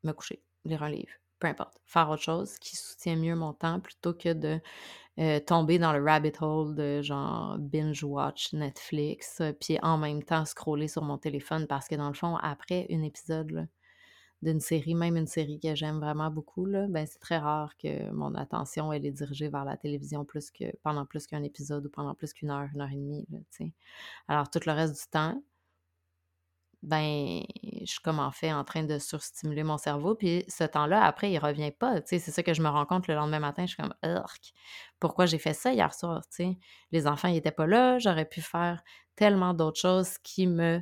me 0.04 0.12
coucher 0.12 0.45
lire 0.66 0.84
un 0.84 0.90
livre, 0.90 1.12
peu 1.40 1.48
importe, 1.48 1.80
faire 1.86 2.10
autre 2.10 2.24
chose 2.24 2.58
qui 2.60 2.76
soutient 2.76 3.16
mieux 3.16 3.36
mon 3.36 3.54
temps 3.54 3.80
plutôt 3.80 4.14
que 4.14 4.34
de 4.34 4.60
euh, 5.18 5.40
tomber 5.40 5.80
dans 5.80 5.94
le 5.94 6.04
rabbit 6.04 6.34
hole 6.42 6.76
de 6.76 7.02
genre 7.02 7.58
binge-watch 7.58 8.52
Netflix, 8.54 9.40
euh, 9.40 9.54
puis 9.54 9.78
en 9.82 9.98
même 9.98 10.24
temps 10.24 10.44
scroller 10.44 10.90
sur 10.90 11.04
mon 11.04 11.18
téléphone 11.18 11.68
parce 11.68 11.88
que 11.88 11.96
dans 11.96 12.10
le 12.10 12.14
fond, 12.14 12.36
après 12.36 12.86
un 12.92 13.02
épisode 13.02 13.70
d'une 14.42 14.60
série, 14.60 14.94
même 14.94 15.16
une 15.16 15.28
série 15.28 15.60
que 15.60 15.74
j'aime 15.74 16.00
vraiment 16.00 16.30
beaucoup, 16.30 16.66
là, 16.66 16.88
ben 16.90 17.08
c'est 17.08 17.20
très 17.20 17.38
rare 17.38 17.78
que 17.78 18.12
mon 18.12 18.36
attention 18.36 18.92
elle 18.92 19.06
est 19.06 19.12
dirigée 19.12 19.48
vers 19.48 19.64
la 19.64 19.78
télévision 19.78 20.26
plus 20.26 20.52
que 20.52 20.66
pendant 20.84 21.06
plus 21.06 21.28
qu'un 21.28 21.44
épisode 21.44 21.86
ou 21.86 21.90
pendant 21.90 22.14
plus 22.14 22.34
qu'une 22.34 22.52
heure, 22.52 22.68
une 22.74 22.82
heure 22.82 22.92
et 22.92 22.96
demie. 22.96 23.26
Alors 24.28 24.50
tout 24.50 24.60
le 24.66 24.72
reste 24.74 24.96
du 24.96 25.10
temps, 25.10 25.42
ben, 26.86 27.42
je 27.82 27.86
suis 27.86 28.00
comme 28.00 28.20
en 28.20 28.32
fait 28.32 28.54
en 28.54 28.64
train 28.64 28.84
de 28.84 29.00
surstimuler 29.00 29.64
mon 29.64 29.78
cerveau. 29.78 30.16
Puis 30.16 30.46
ce 30.48 30.64
temps-là, 30.64 31.04
après, 31.04 31.32
il 31.32 31.40
revient 31.40 31.72
pas. 31.72 31.96
C'est 32.06 32.20
ça 32.20 32.44
que 32.44 32.54
je 32.54 32.62
me 32.62 32.70
rends 32.70 32.86
compte 32.86 33.08
le 33.08 33.16
lendemain 33.16 33.40
matin. 33.40 33.66
Je 33.66 33.74
suis 33.74 33.82
comme, 33.82 33.94
pourquoi 35.00 35.26
j'ai 35.26 35.40
fait 35.40 35.54
ça 35.54 35.74
hier 35.74 35.94
soir? 35.94 36.22
Tu 36.30 36.36
sais, 36.36 36.58
les 36.92 37.08
enfants, 37.08 37.28
ils 37.28 37.38
étaient 37.38 37.52
pas 37.52 37.68
là. 37.68 37.98
J'aurais 38.00 38.26
pu 38.26 38.42
faire 38.42 38.84
tellement 39.16 39.54
d'autres 39.54 39.80
choses 39.80 40.18
qui 40.20 40.46
me 40.46 40.82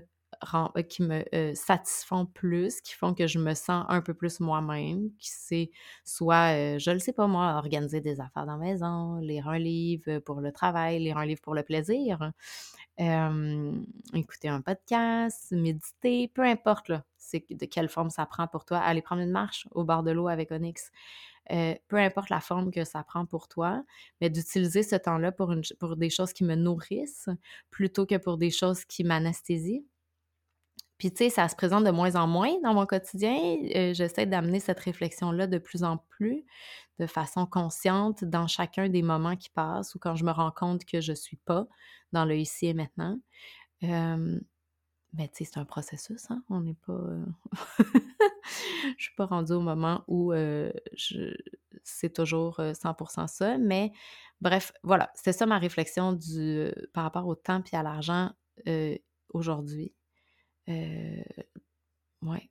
qui 0.90 1.04
me 1.04 1.24
euh, 1.34 1.54
satisfont 1.56 2.26
plus, 2.26 2.82
qui 2.82 2.94
font 2.94 3.14
que 3.14 3.28
je 3.28 3.40
me 3.40 3.54
sens 3.54 3.86
un 3.90 4.02
peu 4.02 4.14
plus 4.14 4.40
moi-même, 4.40 5.10
qui 5.18 5.30
c'est 5.30 5.72
soit, 6.04 6.56
euh, 6.56 6.80
je 6.80 6.92
le 6.92 7.00
sais 7.00 7.14
pas 7.14 7.28
moi, 7.28 7.56
organiser 7.58 8.02
des 8.02 8.20
affaires 8.20 8.46
dans 8.46 8.58
la 8.58 8.66
maison, 8.66 9.18
lire 9.18 9.48
un 9.48 9.60
livre 9.60 10.20
pour 10.20 10.42
le 10.42 10.52
travail, 10.52 11.00
lire 11.00 11.18
un 11.18 11.26
livre 11.26 11.42
pour 11.42 11.56
le 11.56 11.64
plaisir, 11.64 12.32
écouter 14.14 14.48
un 14.50 14.62
podcast, 14.62 15.52
méditer, 15.52 16.28
peu 16.28 16.44
importe 16.44 16.90
là, 16.90 17.04
c'est 17.18 17.46
de 17.50 17.66
quelle 17.66 17.90
forme 17.90 18.10
ça 18.10 18.26
prend 18.26 18.48
pour 18.48 18.66
toi, 18.66 18.78
aller 18.80 19.02
prendre 19.02 19.22
une 19.22 19.32
marche 19.32 19.68
au 19.72 19.84
bord 19.84 20.04
de 20.04 20.12
l'eau 20.12 20.28
avec 20.28 20.52
Onyx. 20.52 20.92
peu 21.50 21.98
importe 21.98 22.30
la 22.30 22.40
forme 22.40 22.72
que 22.72 22.84
ça 22.84 23.04
prend 23.04 23.26
pour 23.26 23.48
toi, 23.48 23.84
mais 24.22 24.30
d'utiliser 24.30 24.84
ce 24.84 24.96
temps-là 24.96 25.32
pour, 25.32 25.54
pour 25.80 25.96
des 25.96 26.10
choses 26.10 26.34
qui 26.34 26.44
me 26.44 26.56
nourrissent 26.56 27.30
plutôt 27.72 28.06
que 28.06 28.18
pour 28.18 28.38
des 28.38 28.52
choses 28.52 28.86
qui 28.86 29.04
m'anesthésient. 29.04 29.84
Puis, 31.04 31.12
tu 31.12 31.18
sais, 31.26 31.30
ça 31.30 31.50
se 31.50 31.56
présente 31.58 31.84
de 31.84 31.92
moins 31.92 32.16
en 32.16 32.28
moins 32.28 32.62
dans 32.64 32.74
mon 32.74 32.86
quotidien. 32.86 33.36
Euh, 33.76 33.94
j'essaie 33.94 34.26
d'amener 34.26 34.62
cette 34.62 34.80
réflexion-là 34.80 35.48
de 35.48 35.58
plus 35.58 35.84
en 35.84 35.98
plus, 35.98 36.46
de 36.98 37.08
façon 37.08 37.46
consciente, 37.46 38.24
dans 38.24 38.48
chacun 38.48 38.88
des 38.88 39.02
moments 39.02 39.36
qui 39.36 39.50
passent 39.50 39.96
ou 39.96 40.00
quand 40.00 40.16
je 40.16 40.24
me 40.24 40.32
rends 40.32 40.52
compte 40.52 40.86
que 40.86 41.02
je 41.02 41.12
ne 41.12 41.18
suis 41.18 41.36
pas 41.36 41.68
dans 42.14 42.24
le 42.24 42.38
ici 42.38 42.68
et 42.68 42.74
maintenant. 42.74 43.20
mais 43.82 45.28
tu 45.28 45.44
sais, 45.44 45.44
c'est 45.44 45.58
un 45.58 45.66
processus, 45.66 46.32
hein? 46.32 46.42
On 46.50 46.62
n'est 46.62 46.78
pas. 46.88 46.94
Euh, 46.94 47.26
je 48.98 49.04
suis 49.04 49.16
pas 49.18 49.26
rendue 49.26 49.52
au 49.52 49.60
moment 49.60 50.06
où 50.08 50.32
euh, 50.32 50.72
c'est 51.84 52.14
toujours 52.14 52.62
100% 52.62 53.28
ça. 53.28 53.58
Mais 53.58 53.92
bref, 54.40 54.72
voilà, 54.84 55.12
c'est 55.16 55.34
ça 55.34 55.46
ma 55.46 55.60
réflexion 55.60 56.18
par 56.94 57.04
rapport 57.04 57.28
au 57.28 57.36
temps 57.36 57.62
et 57.74 57.76
à 57.76 57.84
l'argent 57.84 58.32
aujourd'hui. 59.34 59.94
Euh, 60.70 61.22
ouais. 62.22 62.50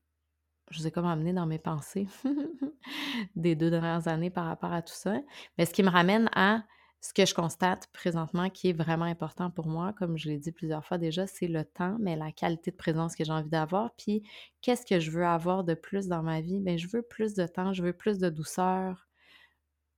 Je 0.70 0.78
vous 0.78 0.86
ai 0.86 0.90
comme 0.90 1.06
amené 1.06 1.32
dans 1.32 1.46
mes 1.46 1.58
pensées 1.58 2.08
des 3.36 3.56
deux 3.56 3.70
dernières 3.70 4.08
années 4.08 4.30
par 4.30 4.46
rapport 4.46 4.72
à 4.72 4.82
tout 4.82 4.94
ça. 4.94 5.20
Mais 5.58 5.66
ce 5.66 5.74
qui 5.74 5.82
me 5.82 5.90
ramène 5.90 6.30
à 6.34 6.64
ce 7.00 7.12
que 7.12 7.26
je 7.26 7.34
constate 7.34 7.88
présentement 7.92 8.50
qui 8.50 8.70
est 8.70 8.72
vraiment 8.72 9.04
important 9.04 9.50
pour 9.50 9.66
moi, 9.66 9.92
comme 9.94 10.16
je 10.16 10.28
l'ai 10.28 10.38
dit 10.38 10.52
plusieurs 10.52 10.86
fois 10.86 10.98
déjà, 10.98 11.26
c'est 11.26 11.48
le 11.48 11.64
temps, 11.64 11.96
mais 12.00 12.16
la 12.16 12.32
qualité 12.32 12.70
de 12.70 12.76
présence 12.76 13.16
que 13.16 13.24
j'ai 13.24 13.32
envie 13.32 13.50
d'avoir. 13.50 13.92
Puis, 13.96 14.22
qu'est-ce 14.62 14.86
que 14.86 15.00
je 15.00 15.10
veux 15.10 15.26
avoir 15.26 15.64
de 15.64 15.74
plus 15.74 16.08
dans 16.08 16.22
ma 16.22 16.40
vie? 16.40 16.60
Bien, 16.60 16.76
je 16.76 16.88
veux 16.88 17.02
plus 17.02 17.34
de 17.34 17.46
temps, 17.46 17.72
je 17.72 17.82
veux 17.82 17.92
plus 17.92 18.18
de 18.18 18.30
douceur, 18.30 19.08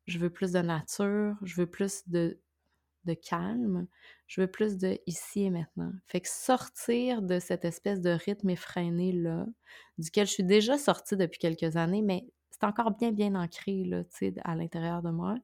je 0.07 0.18
veux 0.18 0.31
plus 0.31 0.53
de 0.53 0.61
nature, 0.61 1.35
je 1.42 1.55
veux 1.57 1.66
plus 1.66 2.09
de, 2.09 2.40
de 3.07 3.14
calme, 3.14 3.87
je 4.27 4.40
veux 4.40 4.47
plus 4.47 4.79
de 4.79 4.99
ici 5.07 5.45
et 5.45 5.51
maintenant. 5.51 5.93
Fait 6.07 6.21
que 6.21 6.29
sortir 6.29 7.23
de 7.23 7.38
cette 7.38 7.64
espèce 7.64 8.01
de 8.01 8.11
rythme 8.11 8.51
effréné-là, 8.51 9.47
duquel 9.99 10.27
je 10.27 10.33
suis 10.33 10.45
déjà 10.45 10.79
sortie 10.79 11.17
depuis 11.17 11.38
quelques 11.38 11.77
années, 11.77 12.03
mais 12.03 12.27
c'est 12.51 12.64
encore 12.64 12.93
bien, 12.93 13.12
bien 13.12 13.35
ancré, 13.35 13.85
là, 13.85 14.05
tu 14.05 14.11
sais, 14.17 14.35
à 14.45 14.55
l'intérieur 14.55 15.03
de 15.03 15.11
moi. 15.11 15.37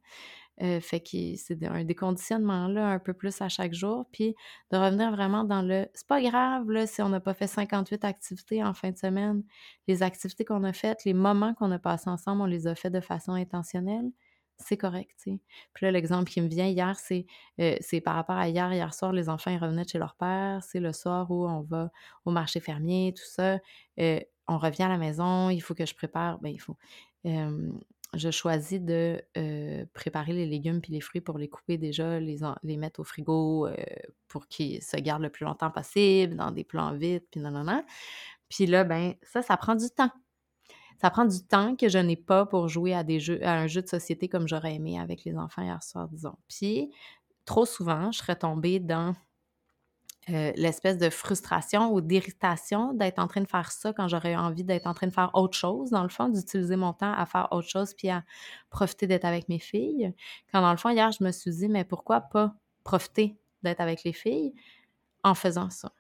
Euh, 0.63 0.81
fait 0.81 1.01
que 1.01 1.37
c'est 1.37 1.65
un 1.65 1.85
déconditionnement 1.85 2.69
là 2.69 2.89
un 2.89 2.99
peu 2.99 3.15
plus 3.15 3.41
à 3.41 3.49
chaque 3.49 3.73
jour, 3.73 4.07
puis 4.13 4.35
de 4.71 4.77
revenir 4.77 5.11
vraiment 5.11 5.43
dans 5.45 5.63
le 5.63 5.87
c'est 5.95 6.07
pas 6.07 6.21
grave 6.21 6.71
là 6.71 6.87
si 6.87 7.01
on 7.01 7.09
n'a 7.09 7.21
pas 7.21 7.33
fait 7.33 7.47
58 7.47 8.05
activités 8.05 8.63
en 8.63 8.75
fin 8.75 8.91
de 8.91 8.99
semaine. 8.99 9.43
Les 9.89 10.03
activités 10.03 10.45
qu'on 10.45 10.65
a 10.65 10.73
faites, 10.75 11.05
les 11.05 11.15
moments 11.15 11.55
qu'on 11.55 11.71
a 11.71 11.79
passés 11.79 12.11
ensemble, 12.11 12.43
on 12.43 12.47
les 12.47 12.67
a 12.67 12.75
fait 12.75 12.91
de 12.91 13.01
façon 13.01 13.33
intentionnelle. 13.33 14.11
C'est 14.63 14.77
correct. 14.77 15.17
Puis 15.25 15.41
là, 15.81 15.91
l'exemple 15.91 16.31
qui 16.31 16.41
me 16.41 16.49
vient 16.49 16.67
hier, 16.67 16.97
c'est 16.99 18.01
par 18.01 18.15
rapport 18.15 18.37
à 18.37 18.49
hier. 18.49 18.73
Hier 18.73 18.95
soir, 18.95 19.13
les 19.13 19.29
enfants 19.29 19.51
ils 19.51 19.59
revenaient 19.59 19.87
chez 19.87 19.99
leur 19.99 20.15
père. 20.15 20.63
C'est 20.63 20.81
le 20.81 20.93
soir 20.93 21.31
où 21.31 21.47
on 21.49 21.63
va 21.63 21.91
au 22.25 22.31
marché 22.31 22.61
fermier, 22.61 23.15
tout 23.17 23.27
ça. 23.27 23.59
On 24.49 24.59
revient 24.59 24.85
à 24.85 24.89
la 24.89 24.99
maison, 24.99 25.51
il 25.51 25.61
faut 25.61 25.75
que 25.75 25.87
je 25.87 25.95
prépare. 25.95 26.39
Ben, 26.39 26.51
il 26.51 26.61
faut 26.61 26.77
je 28.15 28.31
choisis 28.31 28.81
de 28.81 29.23
préparer 29.95 30.33
les 30.33 30.47
légumes 30.47 30.81
puis 30.81 30.93
les 30.93 31.01
fruits 31.01 31.21
pour 31.21 31.39
les 31.39 31.49
couper 31.49 31.79
déjà, 31.79 32.19
les, 32.19 32.39
les 32.63 32.77
mettre 32.77 33.01
au 33.01 33.05
frigo 33.05 33.69
pour 34.29 34.49
qu'ils 34.49 34.83
se 34.83 34.97
gardent 34.97 35.23
le 35.23 35.31
plus 35.31 35.45
longtemps 35.45 35.71
possible, 35.71 36.35
dans 36.35 36.51
des 36.51 36.65
plans 36.65 36.93
vides, 36.95 37.25
puis 37.31 37.41
non, 37.41 37.51
non. 37.51 37.85
Puis 38.49 38.67
là, 38.67 38.83
ben 38.85 39.15
ça, 39.23 39.43
ça 39.43 39.57
prend 39.57 39.77
du 39.77 39.89
temps. 39.91 40.11
Ça 41.01 41.11
prend 41.11 41.25
du 41.25 41.43
temps 41.43 41.77
que 41.77 41.89
je 41.89 41.99
n'ai 41.99 42.17
pas 42.17 42.47
pour 42.47 42.69
jouer 42.69 42.95
à 42.95 43.05
des 43.05 43.21
jeux, 43.21 43.45
à 43.45 43.55
un 43.55 43.67
jeu 43.67 43.83
de 43.83 43.89
société 43.89 44.29
comme 44.29 44.47
j'aurais 44.49 44.75
aimé 44.75 44.99
avec 45.01 45.25
les 45.25 45.37
enfants 45.37 45.63
hier 45.63 45.83
soir, 45.83 46.09
disons. 46.09 46.37
Puis, 46.49 46.91
trop 47.45 47.65
souvent, 47.67 48.13
je 48.13 48.19
serais 48.19 48.37
tombée 48.37 48.81
dans 48.81 49.15
euh, 50.29 50.53
l'espèce 50.57 50.99
de 50.99 51.09
frustration 51.09 51.93
ou 51.93 52.03
d'irritation 52.03 52.93
d'être 52.93 53.19
en 53.19 53.27
train 53.27 53.41
de 53.41 53.49
faire 53.49 53.73
ça 53.73 53.93
quand 53.95 54.07
j'aurais 54.07 54.37
envie 54.37 54.65
d'être 54.65 54.87
en 54.87 54.93
train 54.93 55.07
de 55.07 55.13
faire 55.13 55.31
autre 55.33 55.57
chose, 55.57 55.91
dans 55.91 56.03
le 56.03 56.11
fond, 56.11 56.29
d'utiliser 56.29 56.77
mon 56.77 56.93
temps 56.93 57.13
à 57.13 57.25
faire 57.25 57.49
autre 57.53 57.69
chose 57.69 57.95
puis 57.95 58.11
à 58.11 58.23
profiter 58.69 59.07
d'être 59.07 59.25
avec 59.25 59.49
mes 59.49 59.59
filles. 59.59 60.13
Quand 60.53 60.61
dans 60.61 60.71
le 60.73 60.77
fond, 60.77 60.91
hier, 60.91 61.11
je 61.13 61.25
me 61.25 61.33
suis 61.33 61.51
dit, 61.53 61.69
mais 61.69 61.85
pourquoi 61.85 62.21
pas 62.21 62.55
profiter 62.85 63.39
d'être 63.63 63.81
avec 63.81 64.05
les 64.05 64.13
filles 64.13 64.53
en 65.25 65.35
faisant 65.35 65.71
ça? 65.71 65.93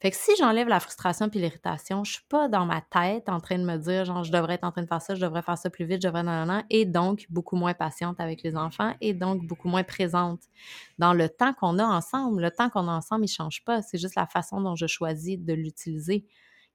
Fait 0.00 0.10
que 0.10 0.16
si 0.16 0.32
j'enlève 0.38 0.68
la 0.68 0.80
frustration 0.80 1.28
puis 1.28 1.40
l'irritation, 1.40 2.04
je 2.04 2.12
suis 2.12 2.24
pas 2.28 2.48
dans 2.48 2.66
ma 2.66 2.80
tête 2.80 3.28
en 3.28 3.40
train 3.40 3.58
de 3.58 3.64
me 3.64 3.76
dire 3.76 4.04
genre 4.04 4.24
je 4.24 4.32
devrais 4.32 4.54
être 4.54 4.64
en 4.64 4.72
train 4.72 4.82
de 4.82 4.86
faire 4.86 5.02
ça, 5.02 5.14
je 5.14 5.20
devrais 5.20 5.42
faire 5.42 5.58
ça 5.58 5.70
plus 5.70 5.84
vite, 5.84 6.02
je 6.02 6.08
devrais 6.08 6.22
nan, 6.22 6.64
et 6.70 6.84
donc 6.84 7.26
beaucoup 7.30 7.56
moins 7.56 7.74
patiente 7.74 8.20
avec 8.20 8.42
les 8.42 8.56
enfants 8.56 8.94
et 9.00 9.14
donc 9.14 9.46
beaucoup 9.46 9.68
moins 9.68 9.84
présente 9.84 10.42
dans 10.98 11.14
le 11.14 11.28
temps 11.28 11.52
qu'on 11.54 11.78
a 11.78 11.84
ensemble. 11.84 12.42
Le 12.42 12.50
temps 12.50 12.68
qu'on 12.70 12.88
a 12.88 12.92
ensemble, 12.92 13.24
il 13.24 13.28
change 13.28 13.64
pas, 13.64 13.82
c'est 13.82 13.98
juste 13.98 14.16
la 14.16 14.26
façon 14.26 14.60
dont 14.60 14.76
je 14.76 14.86
choisis 14.86 15.38
de 15.38 15.52
l'utiliser 15.52 16.26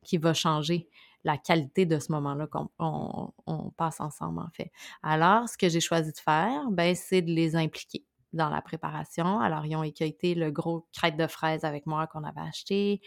qui 0.04 0.18
va 0.18 0.34
changer 0.34 0.88
la 1.24 1.38
qualité 1.38 1.86
de 1.86 2.00
ce 2.00 2.12
moment-là 2.14 2.48
qu'on 2.48 2.70
on, 2.80 3.70
passe 3.72 4.00
ensemble 4.00 4.40
en 4.40 4.50
fait. 4.54 4.72
Alors, 5.04 5.50
ce 5.50 5.58
que 5.58 5.68
j'ai 5.68 5.82
choisi 5.82 6.12
de 6.12 6.18
faire, 6.18 6.72
ben 6.72 6.96
c'est 6.96 7.22
de 7.22 7.32
les 7.32 7.56
impliquer 7.56 8.06
dans 8.38 8.50
la 8.50 8.62
préparation. 8.62 9.40
Alors, 9.40 9.66
ils 9.66 9.76
ont 9.76 9.84
écueillé 9.84 10.36
le 10.36 10.52
gros 10.52 10.88
crête 10.94 11.18
de 11.18 11.28
fraises 11.28 11.66
avec 11.66 11.86
moi 11.86 12.08
qu'on 12.08 12.24
avait 12.24 12.42
acheté. 12.42 13.02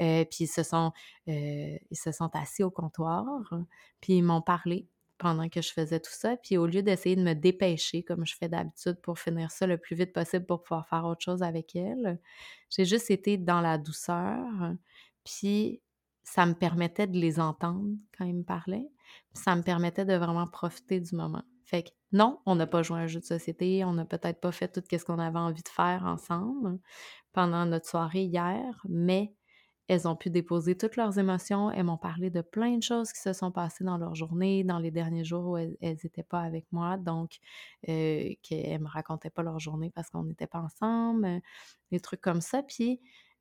Euh, 0.00 0.24
puis 0.24 0.44
ils 0.44 0.48
se 0.48 0.62
sont 0.62 0.92
euh, 1.28 1.76
ils 1.90 1.98
se 1.98 2.12
sont 2.12 2.30
assis 2.34 2.62
au 2.62 2.70
comptoir. 2.70 3.26
Puis 4.00 4.14
ils 4.14 4.22
m'ont 4.22 4.42
parlé 4.42 4.88
pendant 5.18 5.48
que 5.48 5.62
je 5.62 5.72
faisais 5.72 6.00
tout 6.00 6.12
ça. 6.12 6.36
Puis 6.36 6.56
au 6.58 6.66
lieu 6.66 6.82
d'essayer 6.82 7.16
de 7.16 7.22
me 7.22 7.34
dépêcher 7.34 8.02
comme 8.02 8.26
je 8.26 8.36
fais 8.36 8.48
d'habitude 8.48 9.00
pour 9.02 9.18
finir 9.18 9.50
ça 9.50 9.66
le 9.66 9.78
plus 9.78 9.96
vite 9.96 10.12
possible 10.12 10.46
pour 10.46 10.62
pouvoir 10.62 10.88
faire 10.88 11.04
autre 11.04 11.22
chose 11.22 11.42
avec 11.42 11.74
elle, 11.76 12.20
j'ai 12.70 12.84
juste 12.84 13.10
été 13.10 13.36
dans 13.38 13.60
la 13.60 13.78
douceur. 13.78 14.44
Puis 15.24 15.82
ça 16.22 16.44
me 16.44 16.54
permettait 16.54 17.06
de 17.06 17.18
les 17.18 17.40
entendre 17.40 17.94
quand 18.16 18.24
ils 18.24 18.34
me 18.36 18.44
parlaient. 18.44 18.88
Puis 19.32 19.42
ça 19.42 19.54
me 19.56 19.62
permettait 19.62 20.04
de 20.04 20.14
vraiment 20.14 20.46
profiter 20.46 21.00
du 21.00 21.14
moment. 21.14 21.42
Fait 21.64 21.84
que 21.84 21.88
non, 22.12 22.40
on 22.46 22.54
n'a 22.54 22.66
pas 22.66 22.82
joué 22.82 22.98
à 22.98 23.02
un 23.02 23.06
jeu 23.06 23.20
de 23.20 23.24
société, 23.24 23.84
on 23.84 23.92
n'a 23.92 24.04
peut-être 24.04 24.40
pas 24.40 24.52
fait 24.52 24.68
tout 24.68 24.82
ce 24.90 25.04
qu'on 25.04 25.18
avait 25.18 25.38
envie 25.38 25.62
de 25.62 25.68
faire 25.68 26.04
ensemble 26.06 26.78
pendant 27.32 27.66
notre 27.66 27.86
soirée 27.86 28.24
hier, 28.24 28.80
mais 28.88 29.34
elles 29.88 30.08
ont 30.08 30.16
pu 30.16 30.30
déposer 30.30 30.76
toutes 30.76 30.96
leurs 30.96 31.18
émotions, 31.18 31.70
elles 31.70 31.84
m'ont 31.84 31.96
parlé 31.96 32.30
de 32.30 32.40
plein 32.40 32.76
de 32.76 32.82
choses 32.82 33.12
qui 33.12 33.20
se 33.20 33.32
sont 33.32 33.52
passées 33.52 33.84
dans 33.84 33.98
leur 33.98 34.14
journée, 34.14 34.64
dans 34.64 34.78
les 34.78 34.90
derniers 34.90 35.24
jours 35.24 35.50
où 35.50 35.56
elles 35.56 35.76
n'étaient 35.80 36.24
pas 36.24 36.40
avec 36.40 36.66
moi, 36.72 36.96
donc 36.96 37.38
euh, 37.88 38.32
qu'elles 38.42 38.80
ne 38.80 38.84
me 38.84 38.88
racontaient 38.88 39.30
pas 39.30 39.42
leur 39.42 39.60
journée 39.60 39.90
parce 39.90 40.10
qu'on 40.10 40.24
n'était 40.24 40.48
pas 40.48 40.60
ensemble, 40.60 41.40
des 41.92 42.00
trucs 42.00 42.20
comme 42.20 42.40
ça. 42.40 42.62
Puis 42.62 43.00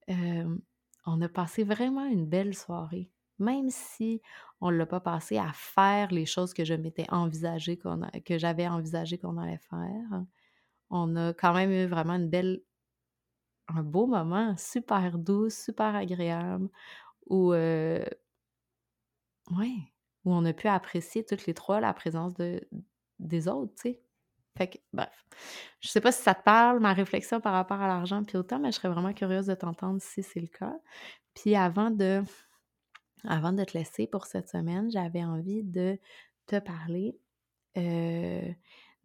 euh, 0.09 0.55
on 1.05 1.21
a 1.21 1.29
passé 1.29 1.63
vraiment 1.63 2.05
une 2.05 2.27
belle 2.27 2.53
soirée 2.55 3.11
même 3.39 3.69
si 3.69 4.21
on 4.61 4.71
ne 4.71 4.77
l'a 4.77 4.85
pas 4.85 4.99
passé 4.99 5.37
à 5.37 5.51
faire 5.53 6.11
les 6.11 6.25
choses 6.25 6.53
que 6.53 6.65
je 6.65 6.73
m'étais 6.73 7.05
envisagé 7.09 7.77
que 8.25 8.37
j'avais 8.37 8.67
envisagé 8.67 9.17
qu'on 9.17 9.37
allait 9.37 9.59
faire, 9.69 10.23
on 10.89 11.15
a 11.15 11.33
quand 11.33 11.53
même 11.53 11.71
eu 11.71 11.85
vraiment 11.85 12.13
une 12.15 12.29
belle 12.29 12.61
un 13.67 13.83
beau 13.83 14.05
moment, 14.05 14.55
super 14.57 15.17
doux, 15.17 15.49
super 15.49 15.95
agréable, 15.95 16.69
où 17.27 17.53
on 20.25 20.45
a 20.45 20.53
pu 20.53 20.67
apprécier 20.67 21.25
toutes 21.25 21.45
les 21.45 21.53
trois 21.53 21.79
la 21.79 21.93
présence 21.93 22.33
de, 22.35 22.61
des 23.19 23.47
autres, 23.47 23.73
tu 23.75 23.89
sais. 23.89 24.01
Fait 24.57 24.69
que, 24.69 24.77
bref. 24.93 25.25
Je 25.81 25.89
sais 25.89 25.99
pas 25.99 26.13
si 26.13 26.21
ça 26.21 26.33
te 26.33 26.43
parle, 26.43 26.79
ma 26.79 26.93
réflexion 26.93 27.41
par 27.41 27.51
rapport 27.53 27.81
à 27.81 27.87
l'argent 27.87 28.23
puis 28.23 28.37
autant, 28.37 28.57
mais 28.59 28.71
je 28.71 28.77
serais 28.77 28.87
vraiment 28.89 29.13
curieuse 29.13 29.47
de 29.47 29.55
t'entendre 29.55 30.01
si 30.01 30.23
c'est 30.23 30.39
le 30.39 30.47
cas. 30.47 30.77
Puis 31.33 31.55
avant 31.55 31.91
de 31.91 32.21
avant 33.23 33.53
de 33.53 33.63
te 33.63 33.77
laisser 33.77 34.07
pour 34.07 34.25
cette 34.25 34.49
semaine, 34.49 34.91
j'avais 34.91 35.23
envie 35.23 35.63
de 35.63 35.97
te 36.47 36.59
parler 36.59 37.17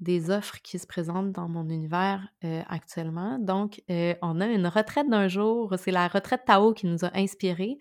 des 0.00 0.30
offres 0.30 0.62
qui 0.62 0.78
se 0.78 0.86
présentent 0.86 1.32
dans 1.32 1.48
mon 1.48 1.68
univers 1.68 2.26
actuellement. 2.68 3.38
Donc, 3.38 3.82
on 3.88 4.40
a 4.40 4.46
une 4.46 4.66
retraite 4.66 5.08
d'un 5.08 5.28
jour. 5.28 5.74
C'est 5.78 5.90
la 5.90 6.08
retraite 6.08 6.44
Tao 6.46 6.72
qui 6.72 6.86
nous 6.86 7.04
a 7.04 7.10
inspirés 7.16 7.78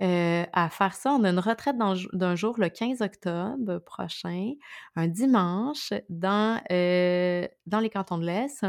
à 0.00 0.68
faire 0.70 0.94
ça. 0.94 1.12
On 1.12 1.24
a 1.24 1.30
une 1.30 1.38
retraite 1.38 1.76
d'un 1.76 2.34
jour 2.34 2.58
le 2.58 2.68
15 2.68 3.02
octobre 3.02 3.78
prochain, 3.78 4.54
un 4.96 5.08
dimanche, 5.08 5.92
dans, 6.08 6.60
dans 6.68 7.80
les 7.80 7.90
cantons 7.90 8.18
de 8.18 8.26
l'Est, 8.26 8.66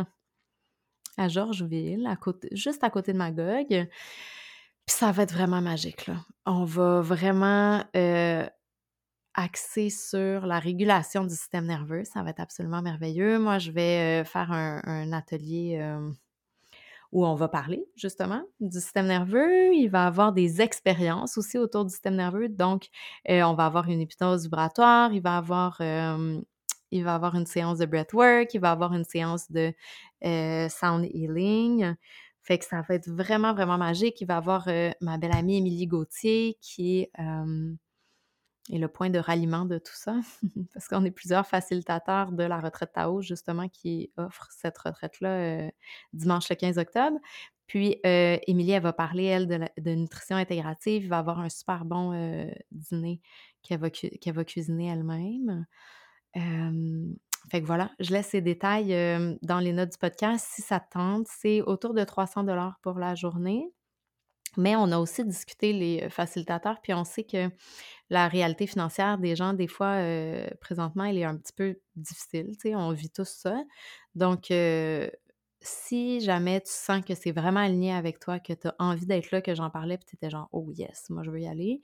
à 1.17 1.28
Georgeville, 1.28 2.08
à 2.08 2.15
côté, 2.15 2.50
juste 2.52 2.84
à 2.84 2.89
côté 2.89 3.13
de 3.13 3.17
Magog 3.17 3.88
ça 4.91 5.12
va 5.12 5.23
être 5.23 5.34
vraiment 5.34 5.62
magique, 5.62 6.08
là. 6.08 6.17
On 6.45 6.65
va 6.65 7.01
vraiment 7.01 7.84
axer 9.34 9.89
sur 9.89 10.45
la 10.45 10.60
régulation 10.60 11.23
du 11.23 11.34
système 11.34 11.65
nerveux. 11.65 12.04
Ça 12.04 12.23
va 12.23 12.32
être 12.32 12.39
absolument 12.39 12.82
merveilleux. 12.82 13.39
Moi, 13.39 13.60
je 13.60 13.71
vais 13.71 14.23
faire 14.25 14.51
un, 14.51 15.12
atelier 15.13 15.82
où 17.12 17.25
on 17.25 17.36
va 17.36 17.47
parler 17.47 17.86
justement 17.95 18.43
du 18.60 18.80
système 18.80 19.08
nerveux. 19.08 19.73
Il 19.73 19.88
va 19.88 20.06
avoir 20.06 20.34
des 20.34 20.62
expériences 20.62 21.38
aussi 21.38 21.58
autour 21.58 21.86
du 21.86 21.91
système 21.91 22.15
nerveux. 22.15 22.49
Donc, 22.49 22.88
on 23.27 23.54
va 23.54 23.65
avoir 23.65 23.88
une 23.89 24.01
hypnose 24.01 24.43
vibratoire, 24.43 25.13
il 25.13 25.21
va 25.21 25.38
avoir, 25.38 25.80
il 26.91 27.04
va 27.04 27.15
avoir 27.15 27.36
une 27.36 27.45
séance 27.45 27.77
de 27.77 27.86
breathwork, 27.86 28.54
il 28.54 28.60
va 28.60 28.71
avoir 28.71 28.93
une 28.93 29.06
séance 29.06 29.51
de 29.51 29.73
sound 30.69 31.06
healing. 31.13 31.95
Fait 32.43 32.58
que 32.58 32.65
ça 32.65 32.82
va 32.82 32.95
être 32.95 33.10
vraiment, 33.10 33.54
vraiment 33.54 33.77
magique. 33.77 34.19
Il 34.21 34.27
va 34.27 34.36
y 34.36 34.38
avoir 34.38 34.67
ma 34.99 35.17
belle 35.17 35.36
amie 35.36 35.58
Émilie 35.58 35.88
Gauthier 35.88 36.58
qui 36.62 36.99
est, 36.99 37.12
le 38.69 38.88
point 38.88 39.10
de 39.10 39.19
ralliement 39.19 39.65
de 39.65 39.77
tout 39.77 39.95
ça, 39.95 40.19
parce 40.73 40.88
qu'on 40.88 41.04
est 41.04 41.12
plusieurs 41.12 41.45
facilitateurs 41.45 42.32
de 42.32 42.43
la 42.43 42.60
retraite 42.60 42.93
Tao, 42.93 43.21
justement, 43.21 43.67
qui 43.69 44.12
offre 44.17 44.47
cette 44.51 44.77
retraite-là 44.77 45.71
dimanche 46.13 46.49
le 46.49 46.56
15 46.56 46.77
octobre. 46.77 47.17
Puis, 47.67 47.99
Émilie, 48.04 48.71
elle 48.71 48.84
va 48.84 48.93
parler, 48.93 49.25
elle, 49.25 49.47
de, 49.47 49.91
nutrition 49.91 50.36
intégrative. 50.36 51.04
Il 51.04 51.10
va 51.10 51.19
avoir 51.19 51.39
un 51.39 51.49
super 51.49 51.86
bon 51.86 52.12
dîner 52.71 53.21
qu'elle 53.62 53.80
va, 53.80 53.89
va, 54.34 54.45
cuisiner 54.45 54.88
elle-même. 54.88 55.65
Fait 57.49 57.62
que 57.62 57.65
voilà, 57.65 57.91
je 57.99 58.12
laisse 58.12 58.27
ces 58.27 58.41
détails 58.41 59.38
dans 59.41 59.60
les 59.60 59.73
notes 59.73 59.91
du 59.91 59.97
podcast 59.97 60.47
si 60.49 60.62
ça 60.62 60.80
tente. 60.80 61.27
C'est 61.27 61.62
autour 61.62 61.93
de 61.93 62.04
300 62.04 62.43
dollars 62.43 62.77
pour 62.82 62.99
la 62.99 63.15
journée. 63.15 63.71
Mais 64.58 64.75
on 64.75 64.91
a 64.91 64.99
aussi 64.99 65.23
discuté 65.23 65.71
les 65.71 66.10
facilitateurs, 66.10 66.82
puis 66.82 66.93
on 66.93 67.06
sait 67.06 67.23
que 67.23 67.49
la 68.10 68.27
réalité 68.27 68.67
financière 68.67 69.17
des 69.17 69.34
gens, 69.34 69.54
des 69.54 69.67
fois, 69.67 69.97
présentement, 70.60 71.06
elle 71.06 71.17
est 71.17 71.23
un 71.23 71.38
petit 71.38 71.54
peu 71.54 71.80
difficile. 71.95 72.58
Tu 72.58 72.69
sais, 72.69 72.75
on 72.75 72.91
vit 72.91 73.10
tous 73.10 73.30
ça. 73.30 73.63
Donc, 74.13 74.51
si 75.62 76.19
jamais 76.19 76.60
tu 76.60 76.71
sens 76.71 77.06
que 77.06 77.15
c'est 77.15 77.32
vraiment 77.32 77.62
aligné 77.62 77.93
avec 77.93 78.19
toi, 78.19 78.39
que 78.39 78.51
tu 78.51 78.67
as 78.67 78.75
envie 78.80 79.06
d'être 79.06 79.32
là, 79.32 79.41
que 79.41 79.56
j'en 79.56 79.69
parlais, 79.69 79.97
puis 79.97 80.06
tu 80.06 80.15
étais 80.17 80.30
genre, 80.30 80.49
oh 80.51 80.69
yes, 80.73 81.10
moi 81.10 81.23
je 81.23 81.32
veux 81.32 81.39
y 81.39 81.47
aller, 81.47 81.80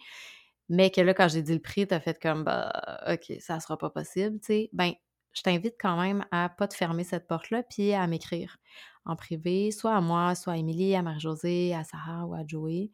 mais 0.68 0.90
que 0.90 1.00
là, 1.00 1.14
quand 1.14 1.30
j'ai 1.30 1.44
dit 1.44 1.54
le 1.54 1.62
prix, 1.62 1.88
tu 1.88 1.94
as 1.94 2.02
fait 2.02 2.20
comme, 2.22 2.44
bah, 2.44 2.74
ok, 3.08 3.34
ça 3.40 3.62
sera 3.62 3.78
pas 3.78 3.90
possible, 3.90 4.40
tu 4.42 4.48
sais, 4.48 4.70
ben, 4.74 4.92
je 5.38 5.44
t'invite 5.44 5.76
quand 5.80 6.02
même 6.02 6.26
à 6.32 6.50
pas 6.50 6.68
te 6.68 6.74
fermer 6.74 7.04
cette 7.04 7.28
porte-là, 7.28 7.62
puis 7.62 7.94
à 7.94 8.08
m'écrire 8.08 8.58
en 9.06 9.16
privé, 9.16 9.72
soit 9.72 9.96
à 9.96 10.02
moi, 10.02 10.34
soit 10.34 10.54
à 10.54 10.58
Émilie, 10.58 10.96
à 10.96 11.04
Marie-Josée, 11.04 11.76
à 11.76 11.84
Sarah 11.84 12.26
ou 12.26 12.34
à 12.34 12.46
Joey, 12.46 12.92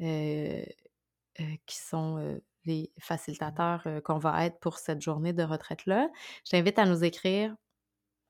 euh, 0.00 0.62
euh, 1.40 1.44
qui 1.66 1.78
sont 1.78 2.18
euh, 2.18 2.38
les 2.64 2.92
facilitateurs 2.98 3.86
qu'on 4.04 4.18
va 4.18 4.44
être 4.44 4.58
pour 4.58 4.78
cette 4.78 5.00
journée 5.00 5.32
de 5.32 5.44
retraite-là. 5.44 6.08
Je 6.44 6.50
t'invite 6.50 6.78
à 6.78 6.84
nous 6.84 7.04
écrire, 7.04 7.54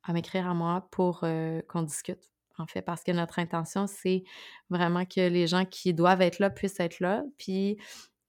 à 0.03 0.13
m'écrire 0.13 0.49
à 0.49 0.55
moi 0.55 0.87
pour 0.91 1.21
qu'on 1.21 1.83
discute, 1.83 2.31
en 2.59 2.67
fait, 2.67 2.83
parce 2.83 3.03
que 3.03 3.13
notre 3.13 3.39
intention, 3.39 3.87
c'est 3.87 4.25
vraiment 4.69 5.07
que 5.07 5.27
les 5.29 5.47
gens 5.47 5.65
qui 5.65 5.95
doivent 5.95 6.21
être 6.21 6.39
là 6.39 6.51
puissent 6.51 6.81
être 6.81 7.01
là, 7.01 7.23
puis 7.39 7.79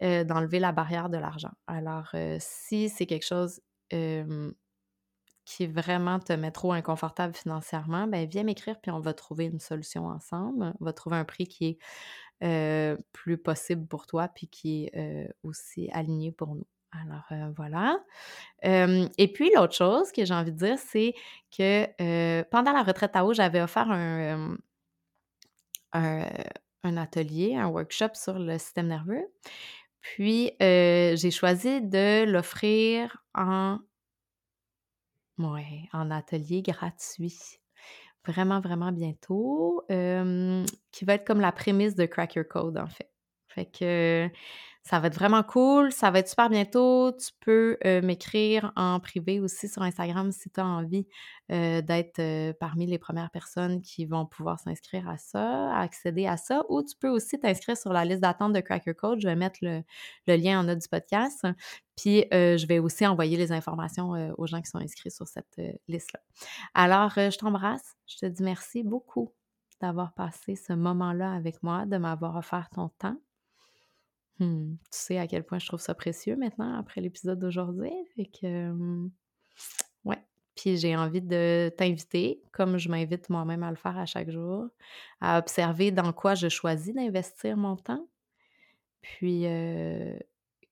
d'enlever 0.01 0.59
la 0.59 0.71
barrière 0.71 1.09
de 1.09 1.17
l'argent. 1.17 1.53
Alors, 1.65 2.13
si 2.39 2.89
c'est 2.89 3.07
quelque 3.07 3.25
chose 3.25 3.61
qui 5.45 5.67
vraiment 5.67 6.19
te 6.19 6.33
met 6.33 6.51
trop 6.51 6.73
inconfortable 6.73 7.35
financièrement, 7.35 8.07
ben 8.07 8.27
viens 8.27 8.43
m'écrire 8.43 8.79
puis 8.81 8.91
on 8.91 8.99
va 8.99 9.13
trouver 9.13 9.45
une 9.45 9.59
solution 9.59 10.07
ensemble. 10.07 10.73
On 10.81 10.85
va 10.85 10.93
trouver 10.93 11.17
un 11.17 11.25
prix 11.25 11.47
qui 11.47 11.77
est 12.41 12.97
plus 13.13 13.37
possible 13.37 13.87
pour 13.87 14.07
toi 14.07 14.27
puis 14.27 14.47
qui 14.47 14.89
est 14.93 15.29
aussi 15.43 15.89
aligné 15.93 16.31
pour 16.31 16.55
nous. 16.55 16.67
Alors 16.91 17.51
voilà. 17.55 17.99
et 18.63 19.33
puis 19.33 19.51
l'autre 19.55 19.75
chose 19.75 20.11
que 20.11 20.25
j'ai 20.25 20.33
envie 20.33 20.51
de 20.51 20.57
dire, 20.57 20.79
c'est 20.79 21.13
que 21.55 22.41
pendant 22.49 22.71
la 22.71 22.83
retraite 22.83 23.15
à 23.15 23.25
eau, 23.25 23.33
j'avais 23.33 23.61
offert 23.61 23.89
un, 23.91 24.57
un, 25.93 26.97
atelier, 26.97 27.55
un 27.55 27.67
workshop 27.67 28.09
sur 28.13 28.39
le 28.39 28.57
système 28.57 28.87
nerveux. 28.87 29.27
Puis 30.01 30.51
j'ai 30.59 31.31
choisi 31.31 31.81
de 31.81 32.25
l'offrir 32.25 33.23
en 33.33 33.79
Ouais, 35.37 35.89
en 35.91 36.11
atelier 36.11 36.61
gratuit. 36.61 37.37
Vraiment, 38.25 38.59
vraiment 38.59 38.91
bientôt. 38.91 39.83
qui 39.87 41.05
va 41.05 41.13
être 41.13 41.25
comme 41.25 41.41
la 41.41 41.51
prémisse 41.51 41.95
de 41.95 42.05
Crack 42.05 42.35
Your 42.35 42.47
Code, 42.47 42.77
en 42.77 42.87
fait. 42.87 43.11
Fait 43.47 43.65
que 43.65 44.29
ça 44.85 44.99
va 44.99 45.07
être 45.07 45.15
vraiment 45.15 45.41
cool. 45.41 45.91
Ça 45.91 46.11
va 46.11 46.19
être 46.19 46.29
super 46.29 46.47
bientôt. 46.47 47.11
Tu 47.11 47.31
peux 47.39 47.75
euh, 47.85 48.03
m'écrire 48.03 48.71
en 48.75 48.99
privé 48.99 49.39
aussi 49.39 49.67
sur 49.67 49.81
Instagram 49.81 50.31
si 50.31 50.51
tu 50.51 50.59
as 50.59 50.65
envie 50.65 51.07
euh, 51.51 51.81
d'être 51.81 52.19
euh, 52.19 52.53
parmi 52.59 52.85
les 52.85 52.99
premières 52.99 53.31
personnes 53.31 53.81
qui 53.81 54.05
vont 54.05 54.27
pouvoir 54.27 54.59
s'inscrire 54.59 55.09
à 55.09 55.17
ça, 55.17 55.75
accéder 55.75 56.27
à 56.27 56.37
ça. 56.37 56.63
Ou 56.69 56.83
tu 56.83 56.95
peux 56.99 57.09
aussi 57.09 57.39
t'inscrire 57.39 57.75
sur 57.75 57.93
la 57.93 58.05
liste 58.05 58.21
d'attente 58.21 58.53
de 58.53 58.59
Cracker 58.59 58.93
Code. 58.93 59.19
Je 59.21 59.27
vais 59.27 59.35
mettre 59.35 59.57
le, 59.63 59.81
lien 60.27 60.59
en 60.59 60.63
note 60.63 60.79
du 60.79 60.87
podcast. 60.87 61.47
Puis 61.97 62.25
je 62.31 62.67
vais 62.67 62.77
aussi 62.77 63.07
envoyer 63.07 63.37
les 63.37 63.51
informations 63.51 64.11
aux 64.37 64.45
gens 64.45 64.61
qui 64.61 64.69
sont 64.69 64.77
inscrits 64.77 65.11
sur 65.11 65.27
cette 65.27 65.59
liste-là. 65.87 66.19
Alors, 66.75 67.11
je 67.15 67.37
t'embrasse. 67.37 67.95
Je 68.05 68.17
te 68.17 68.25
dis 68.27 68.43
merci 68.43 68.83
beaucoup 68.83 69.33
d'avoir 69.81 70.13
passé 70.13 70.55
ce 70.55 70.73
moment-là 70.73 71.33
avec 71.33 71.63
moi, 71.63 71.85
de 71.85 71.97
m'avoir 71.97 72.35
offert 72.35 72.69
ton 72.69 72.89
temps. 72.99 73.17
Mmh. 74.39 74.75
Tu 74.91 74.97
sais 74.97 75.17
à 75.17 75.27
quel 75.27 75.43
point 75.43 75.59
je 75.59 75.67
trouve 75.67 75.79
ça 75.79 75.93
précieux 75.93 76.35
maintenant 76.35 76.77
après 76.77 77.01
l'épisode 77.01 77.39
d'aujourd'hui. 77.39 77.93
Fait 78.15 78.25
que, 78.25 78.71
mmh. 78.71 79.11
Puis 80.55 80.77
j'ai 80.77 80.95
envie 80.95 81.21
de 81.21 81.71
t'inviter, 81.77 82.41
comme 82.53 82.77
je 82.77 82.89
m'invite 82.89 83.29
moi-même 83.29 83.63
à 83.63 83.69
le 83.69 83.75
faire 83.75 83.97
à 83.97 84.05
chaque 84.05 84.29
jour, 84.31 84.69
à 85.19 85.37
observer 85.37 85.91
dans 85.91 86.13
quoi 86.13 86.33
je 86.33 86.47
choisis 86.47 86.93
d'investir 86.93 87.57
mon 87.57 87.75
temps. 87.75 88.07
Puis, 89.01 89.45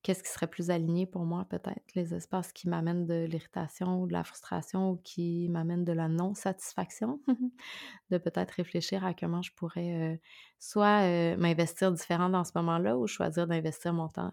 qu'est-ce 0.04 0.22
qui 0.22 0.30
serait 0.30 0.48
plus 0.48 0.70
aligné 0.70 1.06
pour 1.06 1.24
moi 1.26 1.46
peut-être? 1.50 1.96
Les 1.96 2.14
espaces 2.14 2.52
qui 2.52 2.70
m'amènent 2.70 3.06
de 3.06 3.26
l'irritation 3.26 4.02
ou 4.02 4.08
de 4.08 4.14
la 4.14 4.24
frustration 4.24 4.92
ou 4.92 4.98
qui 4.98 5.48
m'amènent 5.50 5.86
de 5.86 5.94
la 5.94 6.10
non-satisfaction? 6.10 7.20
de 8.12 8.18
peut-être 8.18 8.52
réfléchir 8.52 9.06
à 9.06 9.14
comment 9.14 9.42
je 9.42 9.52
pourrais 9.54 10.22
soit 10.60 11.02
m'investir 11.38 11.92
différent 11.92 12.30
dans 12.30 12.44
ce 12.44 12.52
moment-là 12.56 12.98
ou 12.98 13.08
choisir 13.08 13.48
d'investir 13.48 13.94
mon 13.94 14.10
temps 14.10 14.32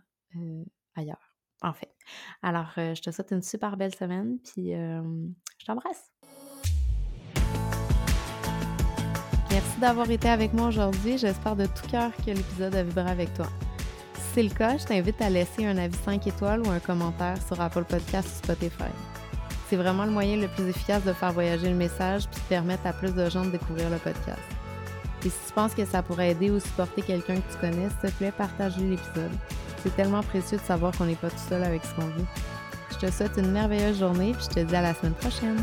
ailleurs, 0.97 1.35
en 1.63 1.73
fait. 1.73 1.95
Alors, 2.43 2.73
je 2.77 3.01
te 3.01 3.11
souhaite 3.11 3.31
une 3.31 3.43
super 3.43 3.77
belle 3.77 3.95
semaine, 3.95 4.39
puis 4.41 4.73
je 4.73 5.65
t'embrasse. 5.65 6.11
Merci 9.51 9.81
d'avoir 9.81 10.11
été 10.11 10.29
avec 10.29 10.53
moi 10.53 10.69
aujourd'hui. 10.69 11.19
J'espère 11.19 11.57
de 11.57 11.67
tout 11.67 11.89
cœur 11.91 12.15
que 12.17 12.31
l'épisode 12.31 12.75
a 12.75 12.83
vibré 12.83 13.11
avec 13.11 13.35
toi 13.35 13.47
c'est 14.33 14.43
le 14.43 14.51
cas, 14.51 14.77
je 14.79 14.85
t'invite 14.85 15.21
à 15.21 15.29
laisser 15.29 15.67
un 15.67 15.77
avis 15.77 15.97
5 16.05 16.27
étoiles 16.27 16.61
ou 16.63 16.71
un 16.71 16.79
commentaire 16.79 17.37
sur 17.47 17.61
Apple 17.61 17.85
Podcast 17.85 18.29
ou 18.29 18.45
Spotify. 18.45 18.91
C'est 19.69 19.77
vraiment 19.77 20.05
le 20.05 20.11
moyen 20.11 20.37
le 20.37 20.49
plus 20.49 20.69
efficace 20.69 21.05
de 21.05 21.13
faire 21.13 21.33
voyager 21.33 21.69
le 21.69 21.75
message 21.75 22.29
puis 22.29 22.41
de 22.41 22.49
permettre 22.49 22.87
à 22.87 22.93
plus 22.93 23.13
de 23.13 23.29
gens 23.29 23.45
de 23.45 23.51
découvrir 23.51 23.91
le 23.91 23.97
podcast. 23.97 24.41
Et 25.25 25.31
si 25.31 25.39
tu 25.47 25.53
penses 25.53 25.75
que 25.75 25.85
ça 25.85 26.03
pourrait 26.03 26.31
aider 26.31 26.51
ou 26.51 26.61
supporter 26.61 27.03
quelqu'un 27.03 27.37
que 27.37 27.53
tu 27.53 27.59
connais, 27.61 27.89
s'il 27.89 28.11
te 28.11 28.17
plaît, 28.17 28.33
partage 28.33 28.77
l'épisode. 28.79 29.31
C'est 29.83 29.95
tellement 29.97 30.23
précieux 30.23 30.59
de 30.59 30.63
savoir 30.63 30.97
qu'on 30.97 31.07
n'est 31.07 31.15
pas 31.15 31.31
tout 31.31 31.49
seul 31.49 31.63
avec 31.63 31.83
ce 31.85 31.95
qu'on 31.95 32.09
vit. 32.09 32.27
Je 32.93 33.07
te 33.07 33.13
souhaite 33.13 33.37
une 33.37 33.51
merveilleuse 33.51 33.99
journée 33.99 34.33
puis 34.33 34.47
je 34.49 34.61
te 34.61 34.61
dis 34.61 34.77
à 34.77 34.83
la 34.83 34.95
semaine 34.95 35.15
prochaine. 35.15 35.59